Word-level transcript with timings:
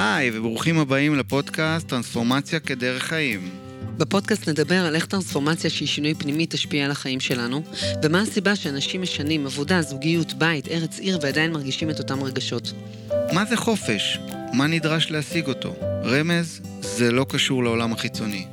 היי, 0.00 0.30
וברוכים 0.38 0.78
הבאים 0.78 1.14
לפודקאסט 1.14 1.88
טרנספורמציה 1.88 2.60
כדרך 2.60 3.02
חיים. 3.02 3.50
בפודקאסט 3.96 4.48
נדבר 4.48 4.86
על 4.86 4.94
איך 4.94 5.06
טרנספורמציה 5.06 5.70
שהיא 5.70 5.88
שינוי 5.88 6.14
פנימי 6.14 6.46
תשפיע 6.48 6.84
על 6.84 6.90
החיים 6.90 7.20
שלנו, 7.20 7.62
ומה 8.02 8.20
הסיבה 8.20 8.56
שאנשים 8.56 9.02
משנים 9.02 9.46
עבודה, 9.46 9.82
זוגיות, 9.82 10.32
בית, 10.32 10.68
ארץ, 10.68 10.98
עיר 10.98 11.18
ועדיין 11.22 11.52
מרגישים 11.52 11.90
את 11.90 11.98
אותם 11.98 12.22
רגשות. 12.22 12.72
מה 13.32 13.44
זה 13.44 13.56
חופש? 13.56 14.18
מה 14.52 14.66
נדרש 14.66 15.10
להשיג 15.10 15.46
אותו? 15.48 15.74
רמז, 16.04 16.60
זה 16.80 17.12
לא 17.12 17.26
קשור 17.28 17.64
לעולם 17.64 17.92
החיצוני. 17.92 18.46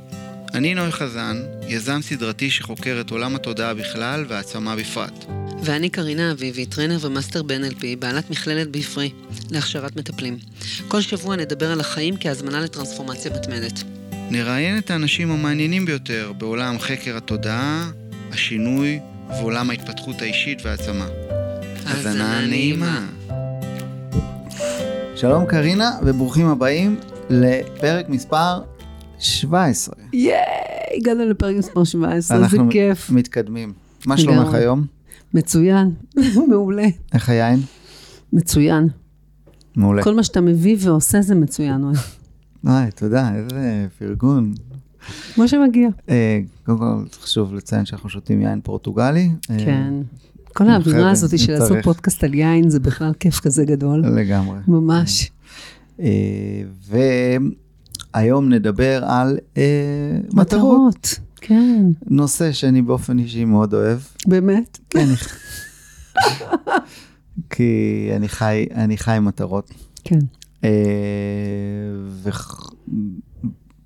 אני 0.54 0.74
נוי 0.74 0.92
חזן, 0.92 1.42
יזם 1.68 2.02
סדרתי 2.02 2.50
שחוקר 2.50 2.98
את 3.00 3.10
עולם 3.10 3.34
התודעה 3.34 3.74
בכלל 3.74 4.24
והעצמה 4.28 4.76
בפרט. 4.76 5.45
ואני 5.64 5.90
קרינה 5.90 6.32
אביבי, 6.32 6.66
trainer 6.66 6.98
ו 7.00 7.06
master 7.06 7.42
ב-NLP, 7.42 7.82
בעלת 7.98 8.30
מכללת 8.30 8.70
Be 8.70 8.81
Free, 8.81 9.10
להכשרת 9.50 9.96
מטפלים. 9.96 10.38
כל 10.88 11.00
שבוע 11.00 11.36
נדבר 11.36 11.72
על 11.72 11.80
החיים 11.80 12.14
כהזמנה 12.20 12.60
לטרנספורמציה 12.60 13.30
מתמדת. 13.34 13.82
נראיין 14.30 14.78
את 14.78 14.90
האנשים 14.90 15.30
המעניינים 15.30 15.86
ביותר 15.86 16.32
בעולם 16.38 16.78
חקר 16.78 17.16
התודעה, 17.16 17.90
השינוי 18.32 19.00
ועולם 19.28 19.70
ההתפתחות 19.70 20.22
האישית 20.22 20.58
והעצמה. 20.64 21.06
האזנה 21.86 22.46
נעימה. 22.46 23.06
שלום 25.16 25.46
קרינה 25.46 25.90
וברוכים 26.06 26.46
הבאים 26.46 26.96
לפרק 27.30 28.08
מספר 28.08 28.60
17. 29.18 29.94
ייי, 30.12 30.36
הגענו 30.96 31.30
לפרק 31.30 31.56
מספר 31.56 31.84
17, 31.84 32.38
זה 32.38 32.44
אנחנו 32.44 32.68
כיף. 32.70 33.10
מתקדמים. 33.10 33.72
מה 34.06 34.16
שלומך. 34.16 34.54
היום? 34.54 34.95
מצוין, 35.34 35.90
מעולה. 36.50 36.86
איך 37.14 37.28
היין? 37.28 37.60
מצוין. 38.32 38.88
מעולה. 39.76 40.02
כל 40.02 40.14
מה 40.14 40.22
שאתה 40.22 40.40
מביא 40.40 40.76
ועושה 40.80 41.22
זה 41.22 41.34
מצוין, 41.34 41.84
אוהב. 41.84 41.96
וואי, 42.64 42.90
תודה, 42.94 43.34
איזה 43.34 43.86
פרגון. 43.98 44.54
כמו 45.34 45.48
שמגיע. 45.48 45.88
אה, 46.08 46.40
קודם 46.66 46.78
כל 46.78 47.04
חשוב 47.22 47.54
לציין 47.54 47.84
שאנחנו 47.84 48.08
שותים 48.08 48.40
יין 48.40 48.60
פורטוגלי. 48.60 49.30
אה, 49.50 49.56
כן. 49.58 49.94
כל 50.54 50.68
האווירה 50.68 51.10
הזאת 51.10 51.38
של 51.38 51.52
לעשות. 51.52 51.78
פודקאסט 51.82 52.24
על 52.24 52.34
יין, 52.34 52.70
זה 52.70 52.80
בכלל 52.80 53.12
כיף 53.20 53.40
כזה 53.40 53.64
גדול. 53.64 54.00
לגמרי. 54.00 54.58
ממש. 54.68 55.30
אה, 56.00 56.62
והיום 58.14 58.48
נדבר 58.52 59.04
על 59.04 59.38
מטרות. 60.32 61.20
כן, 61.48 61.86
נושא 62.06 62.52
שאני 62.52 62.82
באופן 62.82 63.18
אישי 63.18 63.44
מאוד 63.44 63.74
אוהב. 63.74 63.98
באמת. 64.26 64.78
אני, 64.96 65.14
כי 67.50 68.10
אני 68.16 68.28
חי, 68.28 68.66
אני 68.74 68.96
חי 68.96 69.18
מטרות. 69.22 69.70
כן. 70.04 70.18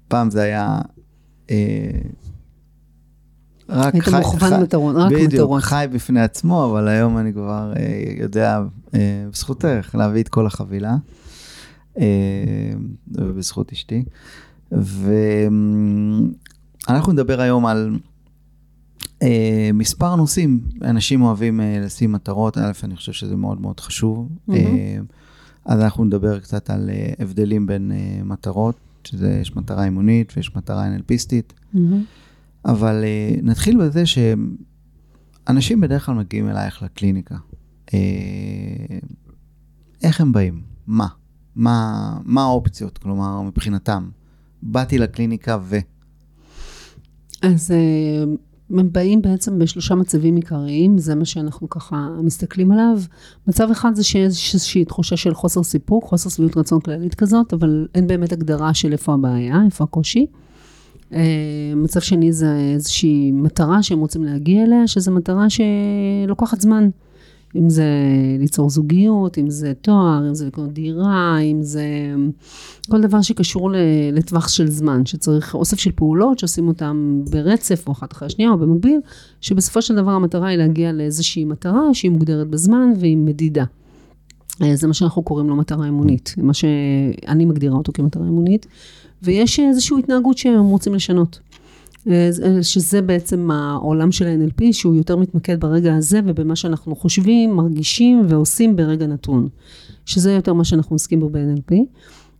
ופעם 0.07 0.31
זה 0.31 0.43
היה... 0.43 0.79
אה, 1.51 1.91
רק 3.69 3.95
היית 3.95 4.09
מוכוון 4.09 4.63
מטרות, 4.63 4.97
רק 4.97 5.13
בדיוק, 5.13 5.33
מטרות. 5.33 5.63
חי 5.63 5.87
בפני 5.93 6.21
עצמו, 6.21 6.71
אבל 6.71 6.89
היום 6.89 7.19
אני 7.19 7.33
כבר 7.33 7.73
אה, 7.77 8.03
יודע, 8.17 8.61
אה, 8.95 9.25
בזכותך, 9.33 9.95
להביא 9.95 10.23
את 10.23 10.29
כל 10.29 10.47
החבילה, 10.47 10.97
אה, 11.99 12.05
ובזכות 13.09 13.73
אשתי. 13.73 14.05
ואנחנו 16.91 17.13
נדבר 17.13 17.41
היום 17.41 17.67
על 17.67 17.99
אה, 19.23 19.71
מספר 19.75 20.17
נושאים. 20.17 20.61
אנשים 20.83 21.23
אוהבים 21.23 21.61
אה, 21.61 21.81
לשים 21.81 22.13
מטרות, 22.13 22.59
א', 22.59 22.73
אני 22.85 22.97
חושב 22.97 23.13
שזה 23.13 23.37
מאוד 23.37 23.61
מאוד 23.61 23.81
חשוב. 23.81 24.29
מהמם. 24.49 24.65
אה, 24.65 24.99
אז 25.65 25.81
אנחנו 25.81 26.05
נדבר 26.05 26.39
קצת 26.41 26.71
על 26.71 26.91
אה, 26.91 27.13
הבדלים 27.19 27.67
בין 27.67 27.93
אה, 27.93 28.25
מטרות, 28.25 28.77
שזה, 29.05 29.39
יש 29.41 29.57
מטרה 29.57 29.85
אימונית 29.85 30.33
ויש 30.37 30.57
מטרה 30.57 30.87
NLPיסטית. 30.97 31.53
מהמם. 31.73 32.05
אבל 32.65 33.05
uh, 33.05 33.41
נתחיל 33.43 33.79
בזה 33.79 34.03
שאנשים 34.07 35.81
בדרך 35.81 36.07
כלל 36.07 36.15
מגיעים 36.15 36.49
אלייך 36.49 36.83
לקליניקה. 36.83 37.37
Uh, 37.87 37.91
איך 40.03 40.21
הם 40.21 40.33
באים? 40.33 40.63
מה? 40.87 41.07
מה, 41.57 42.17
מה 42.25 42.43
האופציות? 42.43 42.99
כלומר, 42.99 43.43
מבחינתם, 43.43 44.09
באתי 44.63 44.99
לקליניקה 44.99 45.59
ו... 45.63 45.79
אז 47.43 47.71
אה, 47.71 48.25
הם 48.79 48.93
באים 48.93 49.23
בעצם 49.23 49.59
בשלושה 49.59 49.95
מצבים 49.95 50.37
עיקריים, 50.37 50.99
זה 50.99 51.15
מה 51.15 51.25
שאנחנו 51.25 51.71
ככה 51.71 52.09
מסתכלים 52.23 52.73
עליו. 52.73 53.01
מצב 53.47 53.71
אחד 53.71 53.95
זה 53.95 54.05
שיש 54.05 54.55
איזושהי 54.55 54.85
תחושה 54.85 55.17
של 55.17 55.35
חוסר 55.35 55.63
סיפוק, 55.63 56.05
חוסר 56.05 56.31
שביעות 56.31 56.57
רצון 56.57 56.81
כללית 56.81 57.15
כזאת, 57.15 57.53
אבל 57.53 57.87
אין 57.95 58.07
באמת 58.07 58.33
הגדרה 58.33 58.75
של 58.75 58.93
איפה 58.93 59.15
הבעיה, 59.15 59.63
איפה 59.67 59.85
הקושי. 59.85 60.27
אה, 61.13 61.73
מצב 61.77 62.01
שני 62.01 62.33
זה 62.33 62.57
איזושהי 62.75 63.33
מטרה 63.33 63.83
שהם 63.83 63.99
רוצים 63.99 64.25
להגיע 64.25 64.65
אליה, 64.65 64.87
שזו 64.87 65.13
מטרה 65.13 65.47
שלוקחת 65.51 66.61
זמן. 66.61 66.89
אם 67.57 67.71
זה 67.71 67.85
ליצור 68.39 68.71
זוגיות, 68.71 69.39
אם 69.39 69.51
זה 69.51 69.73
תואר, 69.83 70.29
אם 70.29 70.35
זה 70.35 70.47
לקנות 70.47 70.73
דירה, 70.73 71.39
אם 71.39 71.63
זה 71.63 71.85
כל 72.91 73.01
דבר 73.01 73.23
שקשור 73.23 73.71
לטווח 74.13 74.49
של 74.49 74.71
זמן, 74.71 75.07
שצריך 75.07 75.55
אוסף 75.55 75.79
של 75.79 75.93
פעולות 75.95 76.39
שעושים 76.39 76.69
אותן 76.69 77.23
ברצף, 77.31 77.85
או 77.87 77.93
אחת 77.93 78.13
אחרי 78.13 78.27
השנייה, 78.27 78.51
או 78.51 78.59
במקביל, 78.59 79.01
שבסופו 79.41 79.83
של 79.83 79.97
דבר 79.97 80.11
המטרה 80.11 80.49
היא 80.49 80.59
להגיע 80.59 80.93
לאיזושהי 80.93 81.45
מטרה 81.45 81.95
שהיא 81.95 82.11
מוגדרת 82.11 82.49
בזמן 82.49 82.93
והיא 82.99 83.17
מדידה. 83.17 83.65
אה, 84.63 84.77
זה 84.77 84.87
מה 84.87 84.95
שאנחנו 84.95 85.23
קוראים 85.23 85.49
לו 85.49 85.57
מטרה 85.57 85.89
אמונית, 85.89 86.35
מה 86.39 86.55
שאני 86.55 87.45
מגדירה 87.45 87.77
אותו 87.77 87.93
כמטרה 87.93 88.23
אמונית, 88.29 88.67
ויש 89.23 89.61
איזושהי 89.61 89.99
התנהגות 89.99 90.39
שהם 90.39 90.65
רוצים 90.65 90.95
לשנות. 90.95 91.39
אה, 92.09 92.27
זה- 92.31 92.63
שזה 92.63 93.03
בעצם 93.03 93.51
העולם 93.51 94.13
של 94.13 94.27
ה-NLP, 94.27 94.63
שהוא 94.73 94.95
יותר 94.95 95.17
מתמקד 95.17 95.61
ברגע 95.61 95.95
הזה 95.97 96.21
ובמה 96.27 96.57
שאנחנו 96.57 96.97
חושבים, 96.97 97.57
מרגישים 97.57 98.23
ועושים 98.29 98.77
ברגע 98.77 99.07
נתון. 99.07 99.49
שזה 100.07 100.33
יותר 100.33 100.53
מה 100.53 100.65
שאנחנו 100.65 100.95
עוסקים 100.95 101.21
בו 101.21 101.29
ב-NLP. 101.29 101.75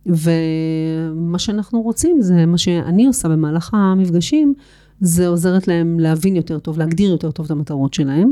ומה 0.05 1.39
שאנחנו 1.39 1.81
רוצים 1.81 2.21
זה 2.21 2.45
מה 2.45 2.57
שאני 2.57 3.05
עושה 3.07 3.29
במהלך 3.29 3.73
המפגשים, 3.73 4.53
זה 5.01 5.27
עוזרת 5.27 5.67
להם 5.67 5.99
להבין 5.99 6.35
יותר 6.35 6.59
טוב, 6.59 6.77
להגדיר 6.79 7.11
יותר 7.11 7.31
טוב 7.31 7.45
את 7.45 7.51
המטרות 7.51 7.93
שלהם. 7.93 8.31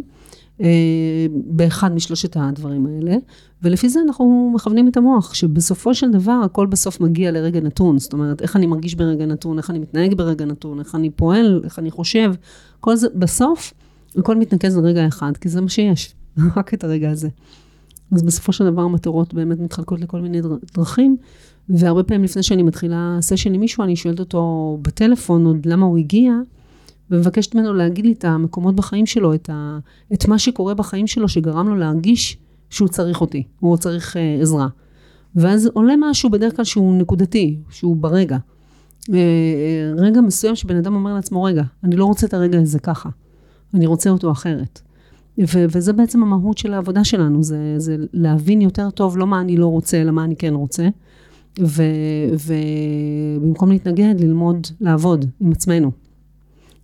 אה, 0.61 1.25
באחד 1.45 1.91
משלושת 1.91 2.37
הדברים 2.39 2.85
האלה, 2.85 3.15
ולפי 3.63 3.89
זה 3.89 3.99
אנחנו 4.07 4.51
מכוונים 4.55 4.87
את 4.87 4.97
המוח, 4.97 5.33
שבסופו 5.33 5.93
של 5.93 6.11
דבר 6.11 6.41
הכל 6.45 6.65
בסוף 6.67 7.01
מגיע 7.01 7.31
לרגע 7.31 7.59
נתון, 7.59 7.99
זאת 7.99 8.13
אומרת, 8.13 8.41
איך 8.41 8.55
אני 8.55 8.65
מרגיש 8.65 8.95
ברגע 8.95 9.25
נתון, 9.25 9.57
איך 9.57 9.69
אני 9.69 9.79
מתנהג 9.79 10.13
ברגע 10.13 10.45
נתון, 10.45 10.79
איך 10.79 10.95
אני 10.95 11.09
פועל, 11.09 11.61
איך 11.63 11.79
אני 11.79 11.91
חושב, 11.91 12.33
כל 12.79 12.95
זה, 12.95 13.07
בסוף, 13.15 13.73
הכל 14.17 14.35
מתנקז 14.35 14.77
לרגע 14.77 15.07
אחד, 15.07 15.37
כי 15.37 15.49
זה 15.49 15.61
מה 15.61 15.69
שיש, 15.69 16.15
רק 16.57 16.73
את 16.73 16.83
הרגע 16.83 17.11
הזה. 17.11 17.29
אז 18.11 18.23
בסופו 18.23 18.53
של 18.53 18.65
דבר 18.65 18.81
המטרות 18.81 19.33
באמת 19.33 19.59
מתחלקות 19.59 19.99
לכל 20.01 20.21
מיני 20.21 20.41
דר- 20.41 20.57
דרכים, 20.73 21.17
והרבה 21.69 22.03
פעמים 22.03 22.23
לפני 22.23 22.43
שאני 22.43 22.63
מתחילה 22.63 23.17
סשן 23.21 23.53
עם 23.53 23.59
מישהו, 23.59 23.83
אני 23.83 23.95
שואלת 23.95 24.19
אותו 24.19 24.77
בטלפון 24.81 25.45
עוד 25.45 25.65
למה 25.65 25.85
הוא 25.85 25.97
הגיע, 25.97 26.33
ומבקשת 27.11 27.55
ממנו 27.55 27.73
להגיד 27.73 28.05
לי 28.05 28.11
את 28.11 28.25
המקומות 28.25 28.75
בחיים 28.75 29.05
שלו, 29.05 29.33
את, 29.33 29.49
ה, 29.53 29.79
את 30.13 30.27
מה 30.27 30.39
שקורה 30.39 30.73
בחיים 30.73 31.07
שלו 31.07 31.27
שגרם 31.27 31.67
לו 31.67 31.75
להרגיש 31.75 32.37
שהוא 32.69 32.87
צריך 32.87 33.21
אותי, 33.21 33.43
הוא 33.59 33.77
צריך 33.77 34.17
אה, 34.17 34.37
עזרה. 34.41 34.67
ואז 35.35 35.69
עולה 35.73 35.93
משהו 35.99 36.29
בדרך 36.29 36.55
כלל 36.55 36.65
שהוא 36.65 36.95
נקודתי, 36.95 37.57
שהוא 37.69 37.95
ברגע. 37.95 38.37
אה, 39.13 39.93
רגע 39.97 40.21
מסוים 40.21 40.55
שבן 40.55 40.75
אדם 40.75 40.95
אומר 40.95 41.13
לעצמו, 41.13 41.43
רגע, 41.43 41.63
אני 41.83 41.95
לא 41.95 42.05
רוצה 42.05 42.27
את 42.27 42.33
הרגע 42.33 42.59
הזה 42.59 42.79
ככה, 42.79 43.09
אני 43.73 43.85
רוצה 43.85 44.09
אותו 44.09 44.31
אחרת. 44.31 44.81
ו- 45.39 45.65
וזה 45.71 45.94
בעצם 45.94 46.23
המהות 46.23 46.57
של 46.57 46.73
העבודה 46.73 47.03
שלנו, 47.03 47.44
זה, 47.44 47.75
זה 47.77 47.97
להבין 48.13 48.62
יותר 48.62 48.89
טוב 48.89 49.17
לא 49.17 49.27
מה 49.27 49.41
אני 49.41 49.57
לא 49.57 49.67
רוצה, 49.67 50.01
אלא 50.01 50.12
מה 50.12 50.23
אני 50.23 50.35
כן 50.35 50.53
רוצה. 50.53 50.89
ובמקום 53.39 53.71
להתנגד, 53.71 54.15
ללמוד 54.19 54.67
לעבוד 54.81 55.25
עם 55.39 55.51
עצמנו, 55.51 55.91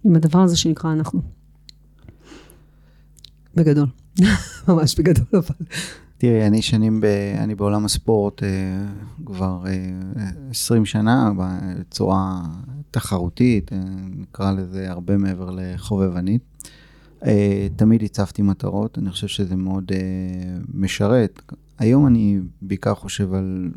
עם 0.06 0.16
הדבר 0.16 0.40
הזה 0.40 0.58
שנקרא 0.58 0.92
אנחנו. 0.92 1.22
בגדול, 3.56 3.88
ממש 4.68 5.00
בגדול 5.00 5.26
אבל. 5.34 5.66
תראי, 6.18 6.48
אני 6.48 6.62
שנים, 6.62 7.02
ב, 7.02 7.06
אני 7.38 7.56
בעולם 7.56 7.86
הספורט 7.86 8.44
אה, 8.44 8.50
כבר 9.26 9.64
אה, 9.68 10.30
20 10.50 10.86
שנה, 10.86 11.32
בצורה 11.38 12.42
תחרותית, 12.92 13.74
אה, 13.74 13.80
נקרא 14.18 14.52
לזה 14.52 14.92
הרבה 14.92 15.18
מעבר 15.18 15.50
לחובבנית. 15.56 16.42
אה, 17.26 17.68
תמיד 17.76 18.04
הצבתי 18.04 18.42
מטרות, 18.42 18.98
אני 18.98 19.12
חושב 19.12 19.28
שזה 19.28 19.56
מאוד 19.56 19.92
אה, 19.92 20.58
משרת. 20.74 21.42
היום 21.80 22.08
אני 22.08 22.40
בעיקר 22.62 22.96
חושב 22.96 23.34
על 23.34 23.72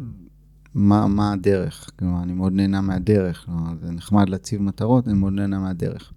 מה, 0.74 1.06
מה 1.06 1.32
הדרך, 1.32 1.90
כלומר, 1.98 2.22
אני 2.22 2.32
מאוד 2.32 2.52
נהנה 2.52 2.80
מהדרך, 2.80 3.44
כלומר, 3.46 3.72
זה 3.80 3.92
נחמד 3.92 4.28
להציב 4.28 4.62
מטרות, 4.62 5.08
אני 5.08 5.14
מאוד 5.14 5.32
נהנה 5.32 5.58
מהדרך. 5.58 6.12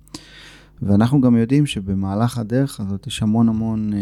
ואנחנו 0.81 1.22
גם 1.22 1.36
יודעים 1.36 1.66
שבמהלך 1.66 2.38
הדרך 2.38 2.80
הזאת 2.80 3.07
יש 3.07 3.24
המון 3.24 3.50
המון 3.50 3.94
אה, 3.94 4.00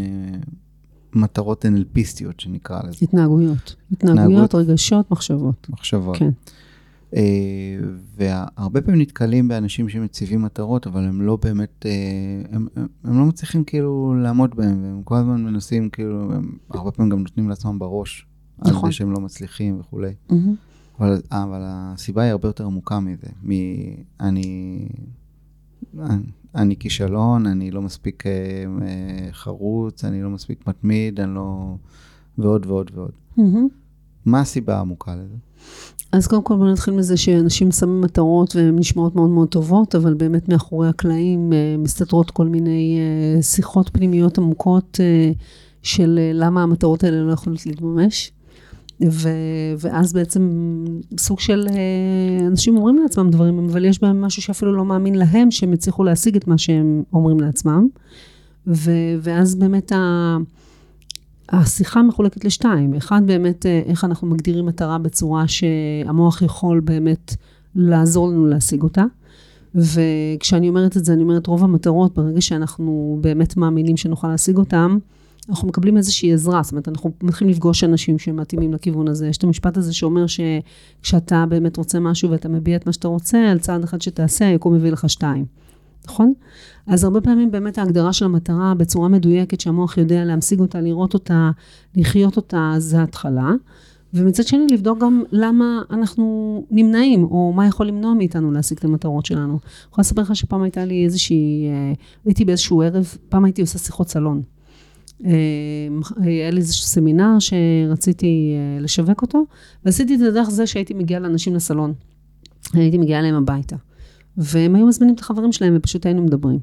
מטרות 1.13 1.65
NLPיסטיות 1.65 2.39
שנקרא 2.39 2.81
לזה, 2.83 2.97
התנהגויות. 3.01 3.75
התנהגות. 3.91 4.19
התנהגויות, 4.19 4.55
רגשות, 4.55 5.11
מחשבות. 5.11 5.67
מחשבות. 5.69 6.17
כן. 6.17 6.29
אה, 7.15 7.77
והרבה 8.15 8.81
פעמים 8.81 9.01
נתקלים 9.01 9.47
באנשים 9.47 9.89
שמציבים 9.89 10.41
מטרות, 10.41 10.87
אבל 10.87 11.05
הם 11.05 11.21
לא 11.21 11.37
באמת, 11.43 11.85
אה, 11.85 11.91
הם, 12.51 12.67
הם, 12.75 12.87
הם 13.03 13.19
לא 13.19 13.25
מצליחים 13.25 13.63
כאילו 13.63 14.15
לעמוד 14.23 14.55
בהם, 14.55 14.83
והם 14.83 15.03
כל 15.03 15.15
הזמן 15.15 15.43
מנסים 15.43 15.89
כאילו, 15.89 16.33
הם 16.33 16.57
הרבה 16.69 16.91
פעמים 16.91 17.11
גם 17.11 17.19
נותנים 17.19 17.49
לעצמם 17.49 17.79
בראש, 17.79 18.25
על 18.61 18.71
נכון. 18.71 18.89
זה 18.89 18.95
שהם 18.95 19.11
לא 19.11 19.19
מצליחים 19.19 19.79
וכולי. 19.79 20.13
מהמם. 20.29 20.55
אבל, 20.99 21.21
אבל 21.31 21.61
הסיבה 21.63 22.21
היא 22.21 22.31
הרבה 22.31 22.47
יותר 22.47 22.65
עמוקה 22.65 22.99
מזה, 22.99 23.27
מ"אני 23.43 23.97
אני, 24.19 24.87
אני 25.99 26.23
כישלון, 26.79 27.45
אני 27.45 27.71
לא 27.71 27.81
מספיק 27.81 28.27
אה, 28.27 28.31
אה, 28.81 29.27
חרוץ, 29.31 30.05
אני 30.05 30.21
לא 30.21 30.29
מספיק 30.29 30.67
מתמיד, 30.67 31.19
אני 31.19 31.35
לא... 31.35 31.75
ועוד 32.37 32.65
ועוד 32.65 32.91
ועוד. 32.93 33.11
מהמם. 33.37 33.67
מה 34.25 34.39
הסיבה 34.39 34.77
העמוקה 34.77 35.15
לזה? 35.15 35.35
אז 36.11 36.27
קודם 36.27 36.43
כל 36.43 36.55
בוא 36.55 36.71
נתחיל 36.71 36.93
מזה 36.93 37.17
שאנשים 37.17 37.71
שמים 37.71 38.01
מטרות 38.01 38.55
והן 38.55 38.79
נשמעות 38.79 39.15
מאוד 39.15 39.29
מאוד 39.29 39.47
טובות, 39.47 39.95
אבל 39.95 40.13
באמת 40.13 40.49
מאחורי 40.49 40.87
הקלעים 40.87 41.53
אה, 41.53 41.75
מסתתרות 41.77 42.31
כל 42.31 42.45
מיני 42.45 42.99
אה, 42.99 43.41
שיחות 43.41 43.89
פנימיות 43.93 44.37
עמוקות 44.37 44.97
אה, 44.99 45.31
של 45.81 46.19
למה 46.33 46.63
המטרות 46.63 47.03
האלה 47.03 47.21
לא 47.21 47.31
יכולות 47.31 47.65
להתממש. 47.65 48.31
ו, 49.07 49.29
ואז 49.79 50.13
בעצם 50.13 50.51
סוג 51.19 51.39
של 51.39 51.67
אה, 51.69 52.47
אנשים 52.47 52.77
אומרים 52.77 52.97
לעצמם 52.97 53.29
דברים, 53.29 53.69
אבל 53.69 53.85
יש 53.85 54.01
בהם 54.01 54.21
משהו 54.21 54.41
שאפילו 54.41 54.73
לא 54.73 54.85
מאמין 54.85 55.15
להם 55.15 55.51
שהם 55.51 55.73
יצליחו 55.73 56.03
להשיג 56.03 56.35
את 56.35 56.47
מה 56.47 56.57
שהם 56.57 57.03
אומרים 57.13 57.39
לעצמם. 57.39 57.87
ו, 58.67 58.91
ואז 59.21 59.55
באמת 59.55 59.91
ה... 59.91 60.37
השיחה 61.51 62.03
מחולקת 62.03 62.45
לשתיים. 62.45 62.93
אחד 62.93 63.21
באמת, 63.25 63.65
אה, 63.65 63.81
איך 63.85 64.03
אנחנו 64.03 64.27
מגדירים 64.27 64.65
מטרה 64.65 64.97
בצורה 64.97 65.45
שהמוח 65.47 66.41
יכול 66.41 66.79
באמת 66.79 67.35
לעזור 67.75 68.29
לנו 68.29 68.47
להשיג 68.47 68.83
אותה. 68.83 69.03
וכשאני 69.75 70.69
אומרת 70.69 70.97
את 70.97 71.05
זה, 71.05 71.13
אני 71.13 71.23
אומרת 71.23 71.47
רוב 71.47 71.63
המטרות, 71.63 72.13
ברגע 72.13 72.41
שאנחנו 72.41 73.17
באמת 73.21 73.57
מאמינים 73.57 73.97
שנוכל 73.97 74.27
להשיג 74.27 74.57
אותן, 74.57 74.97
אנחנו 75.49 75.67
מקבלים 75.67 75.97
איזושהי 75.97 76.33
עזרה, 76.33 76.63
זאת 76.63 76.71
אומרת, 76.71 76.87
אנחנו 76.87 77.11
מתחילים 77.23 77.53
לפגוש 77.53 77.83
אנשים 77.83 78.19
שמתאימים 78.19 78.73
לכיוון 78.73 79.07
הזה. 79.07 79.27
יש 79.27 79.37
את 79.37 79.43
המשפט 79.43 79.77
הזה 79.77 79.93
שאומר 79.93 80.25
שכשאתה 80.27 81.45
באמת 81.49 81.77
רוצה 81.77 81.99
משהו 81.99 82.31
ואתה 82.31 82.49
מביע 82.49 82.75
את 82.75 82.85
מה 82.85 82.93
שאתה 82.93 83.07
רוצה, 83.07 83.51
על 83.51 83.59
צעד 83.59 83.83
אחד 83.83 84.01
שתעשה, 84.01 84.47
היקום 84.47 84.73
מביא 84.73 84.91
לך 84.91 85.09
שתיים. 85.09 85.45
נכון? 86.05 86.33
אז 86.87 87.03
הרבה 87.03 87.21
פעמים 87.21 87.51
באמת 87.51 87.77
ההגדרה 87.77 88.13
של 88.13 88.25
המטרה 88.25 88.73
בצורה 88.73 89.07
מדויקת, 89.07 89.59
שהמוח 89.59 89.97
יודע 89.97 90.25
להמשיג 90.25 90.59
אותה, 90.59 90.81
לראות 90.81 91.13
אותה, 91.13 91.51
לחיות 91.95 92.37
אותה, 92.37 92.73
זה 92.77 92.99
ההתחלה. 92.99 93.51
ומצד 94.13 94.43
שני, 94.47 94.67
לבדוק 94.71 94.99
גם 94.99 95.23
למה 95.31 95.81
אנחנו 95.91 96.63
נמנעים, 96.71 97.23
או 97.23 97.53
מה 97.55 97.67
יכול 97.67 97.87
למנוע 97.87 98.13
מאיתנו 98.13 98.51
להשיג 98.51 98.77
את 98.77 98.85
המטרות 98.85 99.25
שלנו. 99.25 99.51
אני 99.53 99.59
יכולה 99.91 100.01
לספר 100.01 100.21
לך 100.21 100.35
שפעם 100.35 100.61
הייתה 100.61 100.85
לי 100.85 101.05
איזושהי, 101.05 101.67
אה, 101.69 101.93
הייתי 102.25 102.45
באיזשהו 102.45 102.81
ערב, 102.81 103.15
פעם 103.29 103.45
הייתי 103.45 103.61
עושה 103.61 103.79
שיחות 103.79 104.09
סלון. 104.09 104.41
אה, 105.25 105.31
היה 106.21 106.49
לי 106.51 106.57
איזשהו 106.57 106.85
סמינר 106.85 107.37
שרציתי 107.39 108.53
אה, 108.55 108.81
לשווק 108.81 109.21
אותו, 109.21 109.45
ועשיתי 109.85 110.13
את 110.13 110.19
זה 110.19 110.31
דרך 110.31 110.49
זה 110.49 110.67
שהייתי 110.67 110.93
מגיעה 110.93 111.19
לאנשים 111.19 111.55
לסלון. 111.55 111.93
הייתי 112.73 112.97
מגיעה 112.97 113.19
אליהם 113.19 113.35
הביתה. 113.35 113.75
והם 114.37 114.75
היו 114.75 114.85
מזמינים 114.85 115.15
את 115.15 115.19
החברים 115.19 115.51
שלהם 115.51 115.73
ופשוט 115.77 116.05
היינו 116.05 116.23
מדברים. 116.23 116.59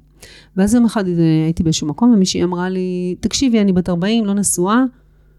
ואז 0.56 0.75
יום 0.75 0.85
אחד 0.85 1.08
אה, 1.08 1.44
הייתי 1.44 1.62
באיזשהו 1.62 1.87
מקום 1.87 2.12
ומישהי 2.14 2.44
אמרה 2.44 2.69
לי, 2.69 3.17
תקשיבי, 3.20 3.61
אני 3.61 3.73
בת 3.73 3.88
40, 3.88 4.25
לא 4.25 4.35
נשואה, 4.35 4.85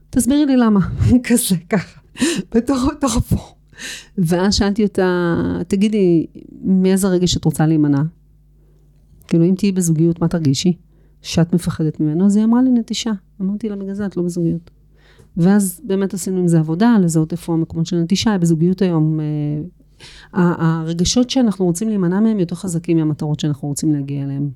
תסבירי 0.09 0.45
לי 0.45 0.57
למה. 0.57 0.79
כזה, 1.27 1.55
ככה, 1.69 1.99
בתוך, 2.55 2.89
בתוך 2.97 3.17
הפורום. 3.17 3.57
ואז 4.17 4.55
שאלתי 4.55 4.83
אותה, 4.83 5.35
תגידי, 5.67 6.25
מאיזה 6.63 7.07
רגש 7.07 7.37
את 7.37 7.45
רוצה 7.45 7.67
להימנע? 7.67 8.01
כאילו, 9.27 9.45
אם 9.45 9.55
תהיי 9.57 9.71
בזוגיות, 9.71 10.21
מה 10.21 10.27
תרגישי? 10.27 10.73
שאת 11.21 11.53
מפחדת 11.53 11.99
ממנו? 11.99 12.25
אז 12.25 12.35
היא 12.35 12.45
אמרה 12.45 12.61
לי 12.61 12.71
נטישה. 12.71 13.11
אמרתי 13.41 13.69
לה, 13.69 13.75
בגלל 13.75 13.93
זה 13.93 14.05
את 14.05 14.17
לא 14.17 14.23
בזוגיות. 14.23 14.71
ואז 15.37 15.81
באמת 15.83 16.13
עשינו 16.13 16.39
עם 16.39 16.47
זה 16.47 16.59
עבודה, 16.59 16.95
לזהות 17.01 17.31
איפה 17.31 17.53
המקומות 17.53 17.85
של 17.85 17.97
נטישה, 17.97 18.37
בזוגיות 18.37 18.81
היום. 18.81 19.19
אה, 19.19 20.53
הרגשות 20.57 21.29
שאנחנו 21.29 21.65
רוצים 21.65 21.89
להימנע 21.89 22.19
מהם 22.19 22.39
יותר 22.39 22.55
חזקים 22.55 22.97
מהמטרות 22.97 23.39
שאנחנו 23.39 23.67
רוצים 23.67 23.93
להגיע 23.93 24.23
אליהם. 24.23 24.49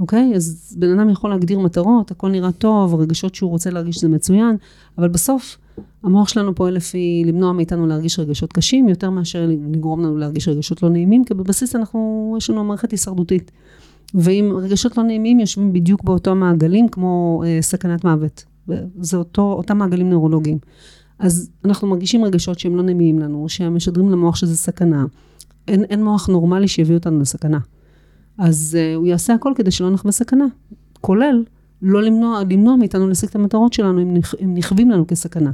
אוקיי? 0.00 0.32
אז 0.34 0.76
בן 0.78 0.98
אדם 0.98 1.10
יכול 1.10 1.30
להגדיר 1.30 1.58
מטרות, 1.58 2.10
הכל 2.10 2.30
נראה 2.30 2.52
טוב, 2.52 2.94
הרגשות 2.94 3.34
שהוא 3.34 3.50
רוצה 3.50 3.70
להרגיש 3.70 4.00
זה 4.00 4.08
מצוין, 4.08 4.56
אבל 4.98 5.08
בסוף 5.08 5.58
המוח 6.02 6.28
שלנו 6.28 6.54
פועל 6.54 6.74
לפי 6.74 7.22
למנוע 7.26 7.52
מאיתנו 7.52 7.86
להרגיש 7.86 8.18
רגשות 8.18 8.52
קשים, 8.52 8.88
יותר 8.88 9.10
מאשר 9.10 9.46
לגרום 9.70 10.00
לנו 10.00 10.16
להרגיש 10.16 10.48
רגשות 10.48 10.82
לא 10.82 10.88
נעימים, 10.88 11.24
כי 11.24 11.34
בבסיס 11.34 11.76
אנחנו, 11.76 12.34
יש 12.38 12.50
לנו 12.50 12.64
מערכת 12.64 12.90
הישרדותית. 12.90 13.50
ואם 14.14 14.52
רגשות 14.62 14.96
לא 14.96 15.02
נעימים 15.02 15.40
יושבים 15.40 15.72
בדיוק 15.72 16.04
באותו 16.04 16.34
מעגלים 16.34 16.88
כמו 16.88 17.42
אה, 17.46 17.58
סכנת 17.60 18.04
מוות. 18.04 18.44
זה 19.00 19.16
אותו, 19.16 19.52
אותם 19.52 19.78
מעגלים 19.78 20.10
נוירולוגיים. 20.10 20.58
אז 21.18 21.50
אנחנו 21.64 21.88
מרגישים 21.88 22.24
רגשות 22.24 22.58
שהם 22.58 22.76
לא 22.76 22.82
נעימים 22.82 23.18
לנו, 23.18 23.48
שהם 23.48 23.76
משדרים 23.76 24.10
למוח 24.10 24.36
שזה 24.36 24.56
סכנה. 24.56 25.04
אין, 25.68 25.84
אין 25.84 26.04
מוח 26.04 26.28
נורמלי 26.28 26.68
שיביא 26.68 26.94
אותנו 26.94 27.20
לסכנה. 27.20 27.58
אז 28.38 28.76
uh, 28.78 28.96
הוא 28.96 29.06
יעשה 29.06 29.34
הכל 29.34 29.52
כדי 29.56 29.70
שלא 29.70 29.90
נחווה 29.90 30.12
סכנה, 30.12 30.44
כולל 31.00 31.44
לא 31.82 32.02
למנוע, 32.02 32.42
למנוע 32.50 32.76
מאיתנו 32.76 33.08
להשיג 33.08 33.28
את 33.28 33.34
המטרות 33.34 33.72
שלנו 33.72 34.02
אם, 34.02 34.14
נכ, 34.14 34.34
אם 34.44 34.54
נכווים 34.54 34.90
לנו 34.90 35.06
כסכנה. 35.06 35.50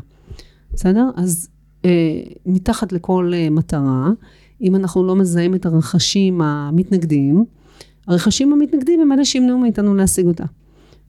בסדר? 0.73 1.11
אז 1.17 1.49
uh, 1.83 1.87
מתחת 2.47 2.93
לכל 2.93 3.33
uh, 3.35 3.51
מטרה, 3.51 4.11
אם 4.61 4.77
אנחנו 4.77 5.07
לא 5.07 5.17
מזהים 5.17 5.55
את 5.55 5.67
הרכשים 5.67 6.41
המתנגדים, 6.41 7.45
הרכשים 8.07 8.53
המתנגדים 8.53 9.01
הם 9.01 9.13
אלה 9.13 9.25
שימנעו 9.25 9.59
מאיתנו 9.59 9.95
להשיג 9.95 10.27
אותה. 10.27 10.45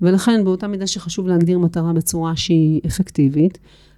ולכן 0.01 0.43
באותה 0.43 0.67
מידה 0.67 0.87
שחשוב 0.87 1.27
להגדיר 1.27 1.59
מטרה 1.59 1.93
בצורה 1.93 2.35
שהיא 2.35 2.81
אפקטיבית, 2.87 3.57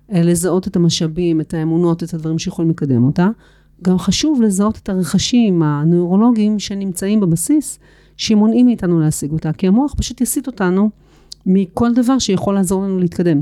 לזהות 0.10 0.68
את 0.68 0.76
המשאבים, 0.76 1.42
את 1.42 1.54
האמונות, 1.54 2.04
את 2.04 2.14
הדברים 2.14 2.40
שיכולים 2.40 2.72
לקדם 2.72 3.04
אותה. 3.04 3.30
גם 3.84 3.98
חשוב 3.98 4.42
לזהות 4.42 4.80
את 4.84 4.90
הרכשים 4.90 5.64
הנוירולוגיים 5.64 6.60
שנמצאים 6.60 7.20
בבסיס, 7.20 7.80
שמונעים 8.18 8.66
מאיתנו 8.66 9.00
להשיג 9.00 9.32
אותה, 9.32 9.54
כי 9.54 9.68
המוח 9.68 9.94
פשוט 9.98 10.22
יסיט 10.22 10.48
אותנו 10.48 10.90
מכל 11.46 11.94
דבר 11.94 12.20
שיכול 12.20 12.56
לעזור 12.56 12.84
לנו 12.84 13.00
להתקדם. 13.00 13.42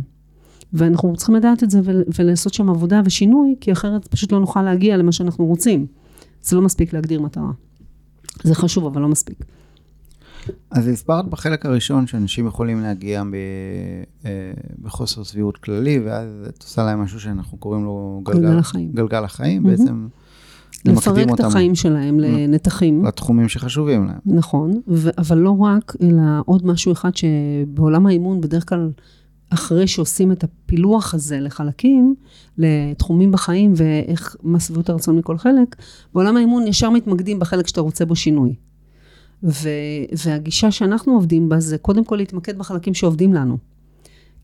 ואנחנו 0.74 1.16
צריכים 1.16 1.36
לדעת 1.36 1.64
את 1.64 1.70
זה 1.70 1.82
ולעשות 2.20 2.54
שם 2.54 2.70
עבודה 2.70 3.02
ושינוי, 3.06 3.56
כי 3.62 3.72
אחרת 3.72 4.08
פשוט 4.08 4.32
לא 4.32 4.40
נוכל 4.40 4.62
להגיע 4.62 4.98
למה 4.98 5.12
שאנחנו 5.12 5.46
רוצים. 5.46 5.86
זה 6.44 6.56
לא 6.56 6.62
מספיק 6.62 6.94
להגדיר 6.94 7.22
מטרה. 7.22 7.52
זה 8.44 8.56
חשוב, 8.56 8.86
אבל 8.86 9.02
לא 9.02 9.08
מספיק. 9.08 9.46
אז 10.72 10.88
הסברת 10.88 11.28
בחלק 11.30 11.66
הראשון 11.66 12.08
שאנשים 12.08 12.48
יכולים 12.48 12.82
להגיע 12.82 13.24
ב, 13.24 13.36
אה, 14.26 14.30
בחוסר 14.82 15.24
סבירות 15.24 15.58
כללי, 15.58 16.00
ואז 16.06 16.30
את 16.50 16.64
עושה 16.64 16.84
להם 16.84 17.00
משהו 17.02 17.20
שאנחנו 17.20 17.58
קוראים 17.58 17.84
לו 17.86 18.22
גלגל, 18.26 18.40
גלגל 18.42 18.58
החיים. 18.60 18.92
גלגל 18.94 19.24
החיים, 19.24 19.66
Mhm. 19.66 19.70
בעצם 19.70 20.08
לפרק 20.86 21.28
את 21.34 21.40
החיים 21.40 21.76
שלהם 21.76 22.20
לנתחים. 22.20 23.06
לתחומים 23.06 23.50
שחשובים 23.50 24.06
להם. 24.08 24.18
נכון, 24.26 24.82
ו- 24.88 25.10
אבל 25.18 25.38
לא 25.38 25.58
רק, 25.58 25.94
אלא 26.02 26.22
עוד 26.46 26.66
משהו 26.66 26.92
אחד 26.92 27.12
שבעולם 27.16 28.08
האימון 28.08 28.42
בדרך 28.42 28.70
כלל 28.70 28.90
אחרי 29.50 29.88
שעושים 29.88 30.32
את 30.32 30.44
הפילוח 30.44 31.14
הזה 31.14 31.40
לחלקים, 31.40 32.16
לתחומים 32.58 33.32
בחיים 33.32 33.74
ואיך, 33.76 34.36
מה 34.44 34.60
סביבות 34.60 34.90
הרצון 34.90 35.18
מכל 35.18 35.38
חלק, 35.38 35.76
בעולם 36.14 36.38
האימון 36.38 36.68
ישר 36.68 36.90
מתמקדים 36.90 37.40
בחלק 37.40 37.68
שאתה 37.68 37.82
רוצה 37.82 38.06
בו 38.06 38.16
שינוי. 38.16 38.56
ו- 39.44 39.70
והגישה 40.26 40.72
שאנחנו 40.72 41.14
עובדים 41.14 41.50
בה 41.50 41.60
זה 41.60 41.78
קודם 41.78 42.04
כל 42.04 42.16
להתמקד 42.16 42.58
בחלקים 42.58 42.94
שעובדים 42.94 43.34
לנו. 43.34 43.58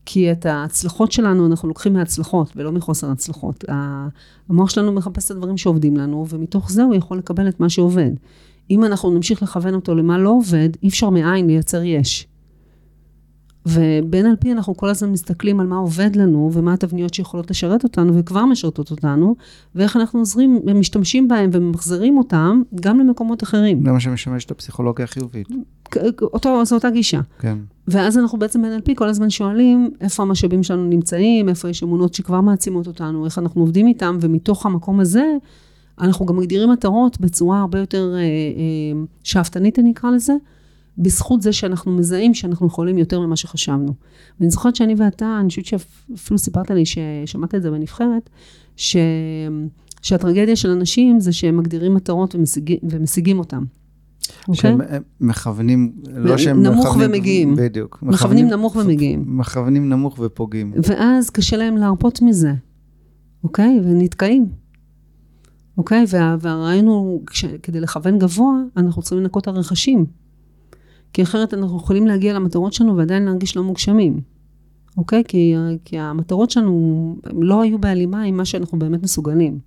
כי 0.06 0.32
את 0.32 0.46
ההצלחות 0.46 1.12
שלנו 1.12 1.46
אנחנו 1.46 1.68
לוקחים 1.68 1.92
מהצלחות 1.92 2.52
ולא 2.56 2.72
מחוסר 2.72 3.10
הצלחות. 3.10 3.64
המוח 4.48 4.70
שלנו 4.70 4.92
מחפש 4.92 5.26
את 5.26 5.30
הדברים 5.30 5.56
שעובדים 5.56 5.96
לנו, 5.96 6.26
ומתוך 6.28 6.70
זה 6.70 6.82
הוא 6.82 6.94
יכול 6.94 7.18
לקבל 7.18 7.48
את 7.48 7.60
מה 7.60 7.68
שעובד. 7.68 8.10
אם 8.70 8.84
אנחנו 8.84 9.10
נמשיך 9.10 9.42
לכוון 9.42 9.74
אותו 9.74 9.94
למה 9.94 10.18
לא 10.18 10.30
עובד, 10.30 10.68
אי 10.82 10.88
אפשר 10.88 11.10
מאין 11.10 11.46
לייצר 11.46 11.82
יש. 11.82 12.26
ובין 13.66 14.26
על 14.26 14.36
פי 14.40 14.52
אנחנו 14.52 14.76
כל 14.76 14.88
הזמן 14.88 15.10
מסתכלים 15.10 15.60
על 15.60 15.66
מה 15.66 15.76
עובד 15.76 16.16
לנו, 16.16 16.50
ומה 16.52 16.72
התבניות 16.72 17.14
שיכולות 17.14 17.50
לשרת 17.50 17.84
אותנו, 17.84 18.12
וכבר 18.16 18.44
משרתות 18.44 18.90
אותנו, 18.90 19.36
ואיך 19.74 19.96
אנחנו 19.96 20.18
עוזרים, 20.18 20.60
משתמשים 20.74 21.28
בהם 21.28 21.50
וממחזרים 21.52 22.18
אותם 22.18 22.62
גם 22.74 22.98
למקומות 22.98 23.42
אחרים. 23.42 23.84
זה 23.84 23.92
מה 23.92 24.00
שמשמש 24.00 24.44
את 24.44 24.50
הפסיכולוגיה 24.50 25.04
החיובית. 25.04 25.48
אותו, 26.22 26.64
זו 26.64 26.74
אותה 26.74 26.90
גישה. 26.90 27.20
כן. 27.38 27.58
ואז 27.88 28.18
אנחנו 28.18 28.38
בעצם 28.38 28.62
ב-NLP 28.62 28.94
כל 28.94 29.08
הזמן 29.08 29.30
שואלים 29.30 29.90
איפה 30.00 30.22
המשאבים 30.22 30.62
שלנו 30.62 30.84
נמצאים, 30.84 31.48
איפה 31.48 31.68
יש 31.68 31.82
אמונות 31.82 32.14
שכבר 32.14 32.40
מעצימות 32.40 32.86
אותנו, 32.86 33.24
איך 33.24 33.38
אנחנו 33.38 33.60
עובדים 33.60 33.86
איתם, 33.86 34.18
ומתוך 34.20 34.66
המקום 34.66 35.00
הזה 35.00 35.24
אנחנו 36.00 36.26
גם 36.26 36.36
מגדירים 36.36 36.70
מטרות 36.70 37.20
בצורה 37.20 37.60
הרבה 37.60 37.78
יותר 37.78 38.14
אה, 38.14 38.20
אה, 38.20 39.02
שאפתנית, 39.22 39.78
אני 39.78 39.92
אקרא 39.92 40.10
לזה, 40.10 40.32
בזכות 40.98 41.42
זה 41.42 41.52
שאנחנו 41.52 41.92
מזהים 41.92 42.34
שאנחנו 42.34 42.66
יכולים 42.66 42.98
יותר 42.98 43.20
ממה 43.20 43.36
שחשבנו. 43.36 43.94
ואני 44.40 44.50
זוכרת 44.50 44.76
שאני 44.76 44.94
ואתה, 44.98 45.38
אני 45.40 45.48
חושבת 45.48 45.64
שאפילו 45.64 46.38
סיפרת 46.38 46.70
לי 46.70 46.82
ששמעת 46.86 47.54
את 47.54 47.62
זה 47.62 47.70
בנבחרת, 47.70 48.30
ש... 48.76 48.96
שהטרגדיה 50.02 50.56
של 50.56 50.70
אנשים 50.70 51.20
זה 51.20 51.32
שהם 51.32 51.56
מגדירים 51.56 51.94
מטרות 51.94 52.34
ומשיג... 52.34 52.74
ומשיגים 52.82 53.38
אותם. 53.38 53.64
שהם 54.52 54.80
okay? 54.80 54.84
מכוונים, 55.20 55.92
לא 56.14 56.38
שהם 56.38 56.62
נמוך 56.62 56.86
מכוונים, 56.86 57.10
ומגיעים. 57.10 57.56
בדיוק. 57.56 57.98
מכוונים, 58.02 58.14
מכוונים 58.14 58.48
נמוך 58.48 58.76
ומגיעים. 58.76 59.24
מכוונים 59.26 59.88
נמוך 59.88 60.18
ופוגעים. 60.18 60.72
ואז 60.88 61.30
קשה 61.30 61.56
להם 61.56 61.76
להרפות 61.76 62.22
מזה, 62.22 62.52
אוקיי? 63.44 63.78
Okay? 63.80 63.84
ונתקעים. 63.84 64.46
אוקיי? 65.78 66.04
Okay? 66.04 66.06
וה, 66.14 66.36
והרעיון 66.40 66.86
הוא, 66.86 67.22
כדי 67.62 67.80
לכוון 67.80 68.18
גבוה, 68.18 68.54
אנחנו 68.76 69.02
צריכים 69.02 69.18
לנקות 69.18 69.42
את 69.42 69.48
הרכשים. 69.48 70.06
כי 71.12 71.22
אחרת 71.22 71.54
אנחנו 71.54 71.76
יכולים 71.76 72.06
להגיע 72.06 72.34
למטרות 72.34 72.72
שלנו 72.72 72.96
ועדיין 72.96 73.24
להרגיש 73.24 73.56
לא 73.56 73.62
מוגשמים. 73.62 74.20
אוקיי? 74.96 75.22
כי, 75.28 75.54
כי 75.84 75.98
המטרות 75.98 76.50
שלנו 76.50 77.16
לא 77.32 77.62
היו 77.62 77.78
בהלימה 77.78 78.22
עם 78.22 78.36
מה 78.36 78.44
שאנחנו 78.44 78.78
באמת 78.78 79.02
מסוגלים. 79.02 79.58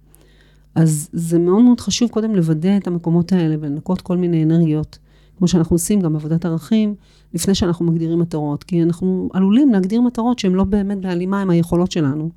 אז 0.76 1.10
זה 1.14 1.40
מאוד 1.40 1.62
מאוד 1.62 1.80
חשוב 1.80 2.10
קודם 2.10 2.36
לוודא 2.36 2.78
את 2.78 2.88
המקומות 2.88 3.32
האלה 3.32 3.56
ולנקות 3.60 4.02
כל 4.02 4.18
מיני 4.18 4.44
אנרגיות, 4.44 5.00
כמו 5.38 5.48
שאנחנו 5.48 5.74
עושים 5.74 6.00
גם 6.02 6.14
בעבודת 6.14 6.46
ערכים, 6.46 6.96
לפני 7.34 7.56
שאנחנו 7.56 7.86
מגדירים 7.86 8.20
מטרות, 8.20 8.64
כי 8.64 8.84
אנחנו 8.84 9.30
עלולים 9.34 9.72
להגדיר 9.72 10.02
מטרות 10.02 10.40
שהן 10.40 10.54
לא 10.54 10.64
באמת 10.64 10.98
בהלימה 10.98 11.42
עם 11.42 11.50
היכולות 11.50 11.92
שלנו. 11.92 12.30